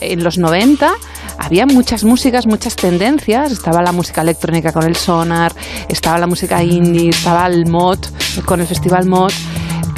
en 0.00 0.22
los 0.22 0.36
90 0.36 0.90
había 1.38 1.66
muchas 1.66 2.04
músicas, 2.04 2.46
muchas 2.46 2.76
tendencias. 2.76 3.52
Estaba 3.52 3.80
la 3.80 3.92
música 3.92 4.20
electrónica 4.20 4.72
con 4.72 4.84
el 4.84 4.96
sonar, 4.96 5.52
estaba 5.88 6.18
la 6.18 6.26
música 6.26 6.62
indie, 6.62 7.10
estaba 7.10 7.46
el 7.46 7.66
mod 7.66 7.98
con 8.44 8.60
el 8.60 8.66
festival 8.66 9.06
mod. 9.06 9.32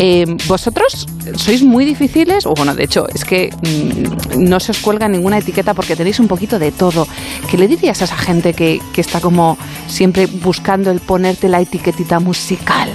Eh, 0.03 0.25
¿Vosotros 0.49 1.07
sois 1.37 1.63
muy 1.63 1.85
difíciles? 1.85 2.47
O 2.47 2.55
bueno, 2.55 2.75
de 2.75 2.85
hecho, 2.85 3.07
es 3.15 3.23
que 3.23 3.51
mmm, 3.63 4.49
no 4.49 4.59
se 4.59 4.73
os 4.73 4.79
cuelga 4.79 5.07
ninguna 5.09 5.37
etiqueta 5.37 5.75
porque 5.75 5.95
tenéis 5.95 6.19
un 6.21 6.27
poquito 6.27 6.59
de 6.59 6.73
todo. 6.73 7.07
¿Qué 7.51 7.59
le 7.59 7.69
dirías 7.69 8.01
a 8.01 8.07
esa 8.07 8.17
gente 8.17 8.55
que, 8.55 8.81
que 8.95 9.03
está 9.03 9.21
como 9.21 9.59
siempre 9.89 10.27
buscando 10.27 10.91
el 10.91 11.01
ponerte 11.01 11.51
la 11.51 11.61
etiquetita 11.61 12.19
musical? 12.19 12.90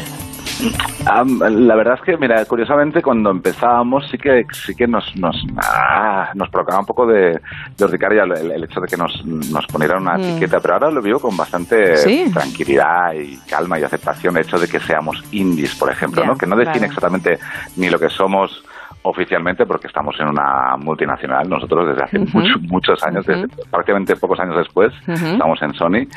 La 0.60 1.76
verdad 1.76 1.96
es 1.96 2.02
que, 2.02 2.18
mira, 2.18 2.44
curiosamente 2.46 3.02
cuando 3.02 3.32
empezábamos 3.32 4.08
sí 4.10 4.18
que 4.18 4.46
sí 4.52 4.76
que 4.76 4.88
nos 4.88 5.16
nos, 5.16 5.36
ah, 5.58 6.30
nos 6.34 6.50
provocaba 6.50 6.80
un 6.80 6.86
poco 6.86 7.06
de, 7.06 7.40
de 7.78 7.86
urticaria 7.86 8.24
el, 8.24 8.64
hecho 8.64 8.80
de 8.82 8.88
que 8.88 8.98
nos, 8.98 9.26
nos 9.26 9.66
ponieran 9.68 10.02
una 10.02 10.18
mm. 10.18 10.22
etiqueta, 10.22 10.60
pero 10.60 10.76
ahora 10.76 10.92
lo 10.92 11.02
vivo 11.02 11.20
con 11.20 11.36
bastante 11.36 11.96
tranquilidad 12.32 13.14
y 13.14 13.38
calma 13.50 13.80
y 13.80 13.84
aceptación 13.84 14.38
el 14.38 14.44
hecho 14.44 14.58
de 14.58 14.68
que 14.68 14.80
seamos 14.80 15.24
indies, 15.32 15.76
por 15.76 15.92
ejemplo, 15.92 16.26
¿no? 16.26 16.38
que 16.38 16.48
no 16.48 16.56
define 16.56 16.88
exactamente 16.88 17.40
ni 17.76 17.90
lo 17.90 18.00
que 18.00 18.10
somos 18.10 18.64
oficialmente 19.06 19.66
porque 19.66 19.88
estamos 19.88 20.16
en 20.20 20.28
una 20.28 20.76
multinacional. 20.78 21.48
Nosotros 21.48 21.90
desde 21.90 22.04
hace 22.04 22.20
muchos, 22.20 22.62
muchos 22.64 23.04
años, 23.04 23.26
prácticamente 23.70 24.16
pocos 24.16 24.40
años 24.40 24.58
después, 24.58 24.92
estamos 25.08 25.62
en 25.62 25.74
Sony. 25.74 26.08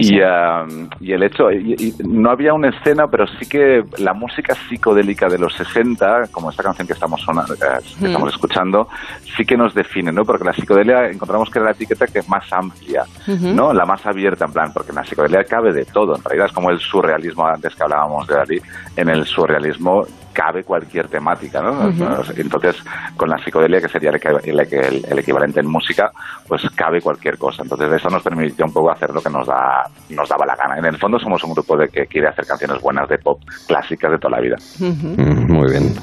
y, 0.00 0.20
um, 0.20 0.88
y, 1.00 1.12
el 1.12 1.22
hecho, 1.22 1.50
y, 1.50 1.94
no 2.04 2.30
había 2.30 2.52
una 2.52 2.70
escena, 2.70 3.06
pero 3.06 3.26
sí 3.26 3.48
que 3.48 3.82
la 3.98 4.12
música 4.12 4.54
psicodélica 4.68 5.28
de 5.28 5.38
los 5.38 5.54
60, 5.54 6.28
como 6.32 6.50
esta 6.50 6.62
canción 6.62 6.86
que 6.86 6.94
estamos, 6.94 7.20
eh, 7.22 8.06
estamos 8.06 8.32
escuchando, 8.32 8.88
sí 9.36 9.44
que 9.44 9.56
nos 9.56 9.72
define, 9.74 10.10
¿no? 10.10 10.24
Porque 10.24 10.44
la 10.44 10.52
psicodelia 10.52 11.08
encontramos 11.08 11.48
que 11.48 11.60
es 11.60 11.64
la 11.64 11.70
etiqueta 11.70 12.06
que 12.06 12.18
es 12.18 12.28
más 12.28 12.52
amplia, 12.52 13.04
¿no? 13.26 13.72
La 13.72 13.84
más 13.84 14.04
abierta, 14.04 14.46
en 14.46 14.52
plan, 14.52 14.72
porque 14.72 14.90
en 14.90 14.96
la 14.96 15.04
psicodelia 15.04 15.44
cabe 15.44 15.72
de 15.72 15.84
todo. 15.84 16.16
En 16.16 16.24
realidad 16.24 16.46
es 16.46 16.52
como 16.52 16.70
el 16.70 16.80
surrealismo 16.80 17.46
antes 17.46 17.74
que 17.74 17.82
hablábamos 17.84 18.26
de 18.26 18.34
Dalí. 18.34 18.60
En 18.96 19.08
el 19.08 19.24
surrealismo 19.24 20.04
cabe 20.32 20.64
cualquier 20.64 21.08
temática, 21.08 21.60
¿no? 21.60 21.88
Entonces, 22.36 22.82
con 23.16 23.28
la 23.28 23.36
psicodelia, 23.38 23.80
que 23.80 23.88
sería 23.88 24.10
el, 24.10 25.18
equivalente 25.18 25.60
en 25.60 25.68
música, 25.68 26.10
pues 26.46 26.62
cabe 26.74 27.00
cualquier 27.00 27.38
cosa. 27.38 27.62
Entonces, 27.62 27.92
eso 27.92 28.08
nos 28.08 28.22
permitió 28.22 28.64
un 28.64 28.72
poco 28.72 28.90
hacer 28.90 29.10
lo 29.10 29.20
que 29.20 29.30
nos, 29.30 29.46
da, 29.46 29.84
nos 30.10 30.28
daba 30.28 30.46
la 30.46 30.56
gana. 30.56 30.78
En 30.78 30.86
el 30.86 30.98
fondo, 30.98 31.18
somos 31.18 31.42
un 31.44 31.52
grupo 31.52 31.76
de 31.76 31.88
que 31.88 32.06
quiere 32.06 32.28
hacer 32.28 32.46
canciones 32.46 32.80
buenas 32.80 33.08
de 33.08 33.18
pop 33.18 33.38
clásicas 33.66 34.10
de 34.10 34.18
toda 34.18 34.36
la 34.36 34.42
vida. 34.42 34.56
Mm, 34.78 35.52
muy 35.52 35.70
bien. 35.70 35.94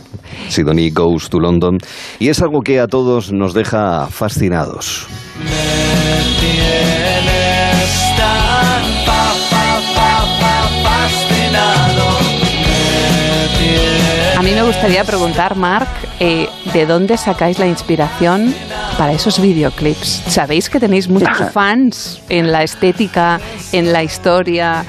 Sidonie 0.48 0.92
Goes 0.92 1.30
to 1.30 1.40
London. 1.40 1.78
Y 2.20 2.30
es 2.30 2.42
algo 2.42 2.62
que 2.62 2.80
a 2.80 2.88
todos 2.88 3.32
nos 3.32 3.54
deja 3.54 4.08
fascinados. 4.08 5.08
A 8.22 8.39
mí 14.50 14.56
me 14.56 14.64
gustaría 14.64 15.04
preguntar, 15.04 15.56
Marc, 15.56 15.88
eh, 16.20 16.50
¿de 16.74 16.88
dónde 16.88 17.18
sacáis 17.18 17.60
la 17.60 17.68
inspiración 17.68 18.56
para 18.98 19.12
esos 19.12 19.40
videoclips? 19.40 20.24
Sabéis 20.28 20.72
que 20.72 20.80
tenéis 20.80 21.08
muchos 21.08 21.38
fans 21.54 22.20
en 22.30 22.52
la 22.52 22.64
estética, 22.64 23.40
en 23.72 23.94
la 23.94 24.02
historia 24.02 24.84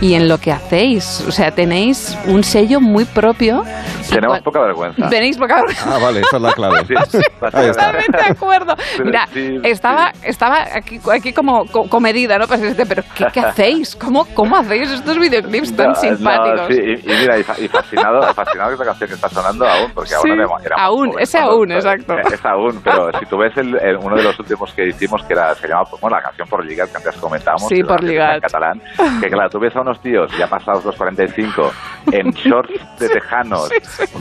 y 0.00 0.14
en 0.14 0.28
lo 0.28 0.38
que 0.38 0.52
hacéis. 0.52 1.24
O 1.26 1.32
sea, 1.32 1.50
tenéis 1.50 2.16
un 2.26 2.42
sello 2.44 2.80
muy 2.80 3.04
propio. 3.04 3.62
Tenemos 4.10 4.40
poca 4.40 4.60
vergüenza. 4.60 5.08
Tenéis 5.08 5.36
poca 5.38 5.56
vergüenza. 5.56 5.94
Ah, 5.94 5.98
vale, 5.98 6.20
esa 6.20 6.36
es 6.36 6.42
la 6.42 6.52
clave. 6.52 6.84
Sí, 7.08 7.18
Totalmente 7.40 8.18
de 8.18 8.30
acuerdo. 8.30 8.74
Mira, 9.04 9.28
estaba, 9.62 10.12
estaba 10.22 10.64
aquí, 10.74 11.00
aquí 11.12 11.32
como 11.32 11.64
comedida, 11.66 12.38
¿no? 12.38 12.46
Pues, 12.46 12.60
pero 12.88 13.02
¿qué, 13.14 13.26
¿qué, 13.32 13.40
hacéis? 13.40 13.96
¿Cómo, 13.96 14.26
¿Cómo 14.34 14.56
hacéis 14.56 14.90
estos 14.90 15.18
videoclips 15.18 15.74
tan 15.74 15.94
simpáticos? 15.94 16.68
sí, 16.68 16.80
y, 16.80 17.08
mira, 17.08 17.38
y, 17.38 17.68
fascinado, 17.68 18.22
fascinado 18.34 18.68
que 18.68 18.74
esta 18.74 18.84
canción 18.84 19.10
está 19.12 19.28
sonando 19.28 19.66
aún, 19.66 19.90
porque 19.94 20.14
aún 20.14 20.40
era 20.64 20.76
Aún, 20.78 21.12
ese 21.18 21.38
aún, 21.38 21.72
exacto. 21.72 22.16
Es 22.18 22.44
aún, 22.44 22.80
pero 22.82 23.10
si 23.18 23.26
tú 23.26 23.38
ves 23.38 23.56
el, 23.56 23.76
uno 24.00 24.16
de 24.16 24.22
los 24.22 24.38
últimos 24.38 24.72
que 24.72 24.88
hicimos, 24.88 25.22
que 25.24 25.34
era, 25.34 25.54
se 25.54 25.68
llama, 25.68 25.84
bueno, 26.00 26.16
la 26.16 26.22
canción 26.22 26.48
por 26.48 26.64
ligar, 26.64 26.88
que 26.88 26.96
antes 26.96 27.16
comentábamos. 27.16 27.68
Sí, 27.68 27.82
por 27.82 28.02
ligar. 28.02 28.34
En 28.34 28.40
catalán, 28.40 28.82
que 29.20 29.28
claro, 29.28 29.50
tú 29.50 29.58
ves 29.58 29.74
a 29.76 29.80
unos 29.84 30.00
tíos 30.00 30.30
ya 30.38 30.46
pasados 30.46 30.84
los 30.84 30.96
45, 30.96 31.72
en 32.12 32.30
shorts 32.32 32.98
de 32.98 33.08
tejanos, 33.08 33.70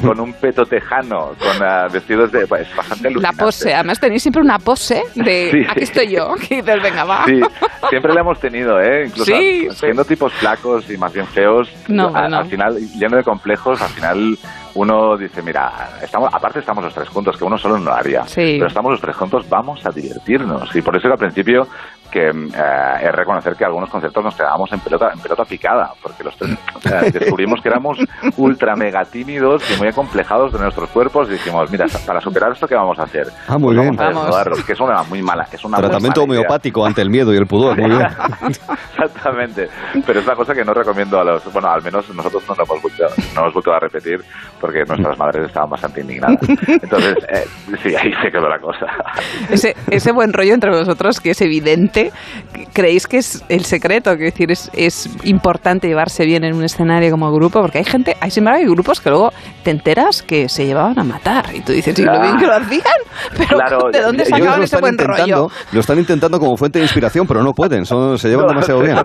con 0.01 0.19
un 0.19 0.33
peto 0.33 0.63
tejano, 0.65 1.31
con 1.39 1.57
uh, 1.61 1.91
vestidos 1.91 2.31
de... 2.31 2.45
Pues, 2.45 2.67
bastante 2.75 3.07
alucinante. 3.07 3.37
La 3.37 3.45
pose, 3.45 3.73
además 3.73 3.99
tenéis 3.99 4.21
siempre 4.21 4.41
una 4.41 4.59
pose 4.59 5.03
de 5.15 5.65
aquí 5.69 5.83
estoy 5.83 6.15
yo, 6.15 6.33
que 6.35 6.57
dices, 6.57 6.81
venga, 6.81 7.03
va. 7.03 7.25
Sí, 7.25 7.41
siempre 7.89 8.13
la 8.13 8.21
hemos 8.21 8.39
tenido, 8.39 8.79
¿eh? 8.79 9.05
Incluso 9.07 9.33
siendo 9.73 10.05
tipos 10.05 10.33
flacos 10.33 10.89
y 10.89 10.97
más 10.97 11.13
bien 11.13 11.25
feos, 11.27 11.69
al 11.89 12.45
final, 12.47 12.77
lleno 12.95 13.17
de 13.17 13.23
complejos, 13.23 13.81
al 13.81 13.89
final 13.89 14.37
uno 14.75 15.15
dice, 15.17 15.41
mira, 15.41 15.71
estamos, 16.01 16.33
aparte 16.33 16.59
estamos 16.59 16.83
los 16.83 16.93
tres 16.93 17.07
juntos, 17.09 17.37
que 17.37 17.43
uno 17.43 17.57
solo 17.57 17.77
no 17.77 17.85
lo 17.85 17.93
haría, 17.93 18.23
pero 18.33 18.67
estamos 18.67 18.91
los 18.91 19.01
tres 19.01 19.15
juntos, 19.15 19.47
vamos 19.47 19.85
a 19.85 19.91
divertirnos. 19.91 20.75
Y 20.75 20.81
por 20.81 20.95
eso 20.95 21.07
al 21.07 21.17
principio 21.17 21.67
que 22.13 22.27
eh, 22.27 23.07
es 23.07 23.11
reconocer 23.11 23.55
que 23.55 23.65
algunos 23.65 23.89
conceptos 23.89 24.23
nos 24.23 24.35
quedábamos 24.35 24.71
en 24.71 24.79
pelota, 24.81 25.09
en 25.11 25.19
pelota 25.19 25.43
picada, 25.45 25.91
porque 25.99 26.23
los 26.23 26.37
descubrimos 27.11 27.59
que 27.59 27.69
éramos 27.69 27.97
ultra 28.37 28.75
mega 28.75 29.03
tímidos 29.03 29.63
y 29.71 29.79
muy 29.79 29.87
acomplejados 29.87 30.53
de 30.53 30.59
nuestros 30.59 30.89
cuerpos 30.91 31.27
y 31.29 31.33
dijimos, 31.33 31.71
mira, 31.71 31.87
para 32.05 32.21
superar 32.21 32.51
esto, 32.51 32.67
¿qué 32.67 32.75
vamos 32.75 32.99
a 32.99 33.03
hacer? 33.03 33.27
Ah, 33.47 33.57
muy 33.57 33.75
pues 33.75 33.79
bien. 33.79 33.95
Vamos 33.95 34.35
a 34.35 34.43
que 34.63 34.73
es 34.73 34.79
una 34.79 35.01
muy 35.03 35.23
mala, 35.23 35.47
es 35.51 35.65
una 35.65 35.77
Tratamiento 35.77 36.23
homeopático 36.23 36.85
ante 36.85 37.01
el 37.01 37.09
miedo 37.09 37.33
y 37.33 37.37
el 37.37 37.47
pudor, 37.47 37.79
muy 37.79 37.89
bien. 37.89 38.01
Exactamente, 38.93 39.67
pero 40.05 40.19
es 40.19 40.25
una 40.25 40.35
cosa 40.35 40.53
que 40.53 40.63
no 40.63 40.73
recomiendo 40.73 41.19
a 41.19 41.23
los, 41.23 41.51
bueno, 41.51 41.69
al 41.69 41.81
menos 41.81 42.07
nosotros 42.13 42.43
no 42.47 42.55
nos 42.55 42.69
hemos 42.69 42.81
vuelto, 42.81 43.03
no 43.33 43.41
hemos 43.41 43.53
vuelto 43.53 43.73
a 43.73 43.79
repetir 43.79 44.19
porque 44.61 44.83
nuestras 44.87 45.17
madres 45.17 45.47
estaban 45.47 45.71
bastante 45.71 46.01
indignadas. 46.01 46.37
Entonces, 46.67 47.15
eh, 47.29 47.45
sí, 47.81 47.95
ahí 47.95 48.13
se 48.21 48.29
quedó 48.29 48.47
la 48.47 48.59
cosa. 48.59 48.85
Ese, 49.49 49.75
ese 49.89 50.11
buen 50.11 50.31
rollo 50.31 50.53
entre 50.53 50.69
vosotros 50.69 51.19
que 51.19 51.31
es 51.31 51.41
evidente 51.41 52.02
¿creéis 52.73 53.07
que 53.07 53.17
es 53.17 53.43
el 53.49 53.65
secreto? 53.65 54.11
Quiero 54.11 54.31
decir, 54.31 54.51
es, 54.51 54.69
es 54.73 55.09
importante 55.23 55.87
llevarse 55.87 56.25
bien 56.25 56.43
en 56.43 56.55
un 56.55 56.63
escenario 56.63 57.11
como 57.11 57.31
grupo, 57.31 57.61
porque 57.61 57.79
hay 57.79 57.85
gente, 57.85 58.15
hay 58.19 58.31
sin 58.31 58.43
hay 58.47 58.65
grupos 58.65 58.99
que 58.99 59.09
luego 59.09 59.31
te 59.63 59.71
enteras 59.71 60.21
que 60.21 60.49
se 60.49 60.65
llevaban 60.65 60.99
a 60.99 61.03
matar 61.03 61.45
y 61.53 61.61
tú 61.61 61.71
dices, 61.71 61.97
¿y 61.97 62.03
lo 62.03 62.19
bien 62.19 62.37
que 62.37 62.45
lo 62.45 62.53
hacían? 62.53 62.83
Pero 63.37 63.89
¿de 63.91 64.01
dónde 64.01 64.25
sacaban 64.25 64.61
ese 64.61 64.77
buen 64.79 64.97
rollo? 64.97 65.47
Lo 65.71 65.79
están 65.79 65.97
intentando 65.99 66.39
como 66.39 66.57
fuente 66.57 66.79
de 66.79 66.85
inspiración, 66.85 67.25
pero 67.27 67.41
no 67.41 67.53
pueden, 67.53 67.85
son, 67.85 68.17
se 68.17 68.29
llevan 68.29 68.47
demasiado 68.49 68.81
bien. 68.81 68.97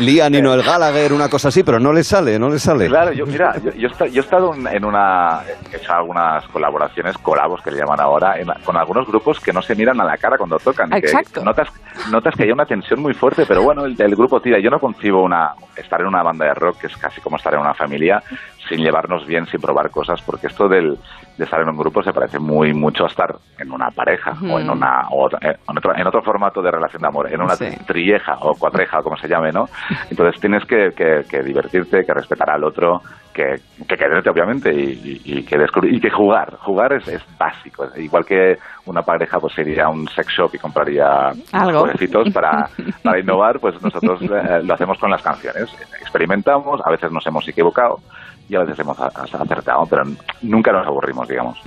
Lían 0.00 0.34
y 0.34 0.42
Noel 0.42 0.62
Gallagher, 0.62 1.12
una 1.12 1.28
cosa 1.28 1.48
así, 1.48 1.62
pero 1.62 1.78
no 1.78 1.92
les 1.92 2.06
sale, 2.06 2.38
no 2.38 2.48
les 2.48 2.62
sale. 2.62 2.86
Claro, 2.86 3.12
yo, 3.12 3.24
mira, 3.26 3.54
yo, 3.62 3.70
yo, 3.72 3.88
he 3.88 4.18
estado 4.18 4.52
en 4.54 4.84
una, 4.84 5.40
he 5.72 5.76
hecho 5.76 5.92
algunas 5.92 6.46
colaboraciones, 6.48 7.16
colabos 7.18 7.62
que 7.62 7.70
le 7.70 7.78
llaman 7.78 8.00
ahora, 8.00 8.34
con 8.64 8.76
algunos 8.76 9.06
grupos 9.06 9.40
que 9.40 9.52
no 9.52 9.62
se 9.62 9.74
miran 9.74 10.00
a 10.00 10.04
la 10.04 10.16
cara 10.16 10.36
cuando 10.36 10.58
tocan. 10.58 10.90
Exacto. 10.98 11.44
notas, 11.44 11.68
notas 12.10 12.34
que 12.34 12.44
hay 12.44 12.50
una 12.50 12.66
tensión 12.66 13.00
muy 13.00 13.14
fuerte, 13.14 13.44
pero 13.46 13.62
bueno, 13.62 13.84
el, 13.84 14.16
grupo 14.16 14.40
tira. 14.40 14.58
Yo 14.58 14.70
no 14.70 14.78
concibo 14.78 15.22
una, 15.22 15.52
estar 15.76 16.00
en 16.00 16.06
una 16.06 16.22
banda 16.22 16.46
de 16.46 16.54
rock 16.54 16.78
que 16.78 16.86
es 16.88 16.96
casi 16.96 17.20
como 17.20 17.36
estar 17.36 17.54
en 17.54 17.60
una 17.60 17.74
familia 17.74 18.22
sin 18.68 18.80
llevarnos 18.80 19.26
bien, 19.26 19.46
sin 19.46 19.60
probar 19.60 19.90
cosas, 19.90 20.20
porque 20.22 20.48
esto 20.48 20.68
del, 20.68 20.98
de 21.38 21.44
estar 21.44 21.60
en 21.60 21.68
un 21.68 21.76
grupo 21.76 22.02
se 22.02 22.12
parece 22.12 22.38
muy 22.38 22.74
mucho 22.74 23.04
a 23.04 23.08
estar 23.08 23.34
en 23.58 23.72
una 23.72 23.90
pareja 23.90 24.36
o 24.42 24.58
en 24.58 24.68
una 24.68 25.06
eh, 25.40 25.56
en, 25.68 25.78
otro, 25.78 25.96
en 25.96 26.06
otro 26.06 26.22
formato 26.22 26.60
de 26.60 26.70
relación 26.70 27.00
de 27.00 27.08
amor, 27.08 27.32
en 27.32 27.40
una 27.40 27.56
trilleja 27.56 28.36
o 28.40 28.54
cuatreja, 28.54 29.02
como 29.02 29.16
se 29.16 29.28
llame, 29.28 29.52
¿no? 29.52 29.68
Entonces 30.10 30.40
tienes 30.40 30.64
que, 30.64 30.92
que, 30.92 31.42
divertirte, 31.42 32.04
que 32.04 32.12
respetar 32.12 32.50
al 32.50 32.64
otro, 32.64 33.00
que, 33.32 33.56
que 33.86 33.96
quererte 33.96 34.30
obviamente 34.30 34.72
y, 34.72 35.42
que 35.44 35.56
descubrir 35.58 35.94
y 35.94 36.00
que 36.00 36.10
jugar. 36.10 36.56
Jugar 36.58 36.92
es, 36.94 37.08
es, 37.08 37.22
básico. 37.38 37.86
Igual 37.96 38.24
que 38.24 38.58
una 38.86 39.02
pareja 39.02 39.38
pues 39.38 39.54
sería 39.54 39.88
un 39.88 40.08
sex 40.08 40.28
shop 40.28 40.54
y 40.54 40.58
compraría 40.58 41.32
jueguecitos 41.52 42.30
para, 42.32 42.68
para 43.02 43.20
innovar, 43.20 43.58
pues 43.60 43.80
nosotros 43.82 44.22
eh, 44.22 44.60
lo 44.62 44.74
hacemos 44.74 44.98
con 44.98 45.10
las 45.10 45.22
canciones. 45.22 45.68
Experimentamos, 46.00 46.80
a 46.84 46.90
veces 46.90 47.10
nos 47.12 47.26
hemos 47.26 47.46
equivocado 47.48 48.00
y 48.48 48.56
a 48.56 48.60
veces 48.60 48.78
hemos 48.78 48.98
acertado, 49.00 49.84
pero 49.88 50.02
nunca 50.42 50.72
nos 50.72 50.86
aburrimos, 50.86 51.28
digamos. 51.28 51.58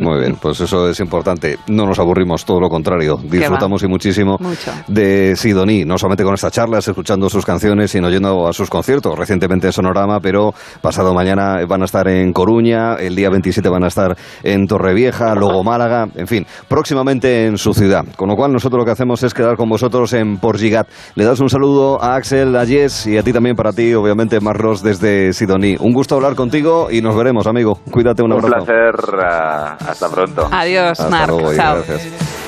Muy 0.00 0.20
bien, 0.20 0.36
pues 0.40 0.60
eso 0.60 0.88
es 0.88 0.98
importante. 1.00 1.58
No 1.68 1.86
nos 1.86 1.98
aburrimos, 1.98 2.44
todo 2.44 2.60
lo 2.60 2.68
contrario. 2.68 3.18
Disfrutamos 3.22 3.82
y 3.82 3.88
muchísimo 3.88 4.38
de 4.88 5.36
Sidoní, 5.36 5.84
no 5.84 5.98
solamente 5.98 6.24
con 6.24 6.34
estas 6.34 6.52
charlas, 6.52 6.86
escuchando 6.88 7.28
sus 7.28 7.44
canciones, 7.44 7.90
sino 7.90 8.10
yendo 8.10 8.46
a 8.46 8.52
sus 8.52 8.70
conciertos. 8.70 9.18
Recientemente 9.18 9.66
en 9.66 9.72
Sonorama, 9.72 10.20
pero 10.20 10.52
pasado 10.80 11.14
mañana 11.14 11.64
van 11.66 11.82
a 11.82 11.84
estar 11.84 12.08
en 12.08 12.32
Coruña, 12.32 12.94
el 12.94 13.14
día 13.14 13.30
27 13.30 13.68
van 13.68 13.84
a 13.84 13.88
estar 13.88 14.16
en 14.42 14.66
Torrevieja, 14.66 15.34
luego 15.34 15.62
Málaga, 15.62 16.06
en 16.14 16.26
fin, 16.26 16.46
próximamente 16.68 17.46
en 17.46 17.58
su 17.58 17.72
ciudad. 17.74 18.04
Con 18.16 18.28
lo 18.28 18.36
cual 18.36 18.52
nosotros 18.52 18.80
lo 18.80 18.84
que 18.84 18.92
hacemos 18.92 19.22
es 19.22 19.34
quedar 19.34 19.56
con 19.56 19.68
vosotros 19.68 20.12
en 20.12 20.38
Porgigat. 20.38 20.88
Le 21.14 21.24
das 21.24 21.40
un 21.40 21.48
saludo 21.48 22.02
a 22.02 22.16
Axel, 22.16 22.56
a 22.56 22.66
Jess 22.66 23.06
y 23.06 23.18
a 23.18 23.22
ti 23.22 23.32
también 23.32 23.56
para 23.56 23.72
ti, 23.72 23.94
obviamente, 23.94 24.40
Marros 24.40 24.82
desde 24.82 25.32
Sidoní. 25.32 25.76
Un 25.78 25.92
gusto 25.92 26.14
hablar 26.14 26.34
contigo 26.34 26.88
y 26.90 27.00
nos 27.00 27.16
veremos, 27.16 27.46
amigo. 27.46 27.78
Cuídate, 27.90 28.22
un 28.22 28.32
abrazo. 28.32 28.56
Un 28.58 28.64
placer. 28.64 28.94
Hasta 29.86 30.08
pronto. 30.10 30.48
Adiós, 30.50 30.98
Hasta 31.00 31.08
Marc. 31.08 31.28
Luego, 31.28 31.54
Chao. 31.54 31.76
Gracias. 31.86 32.43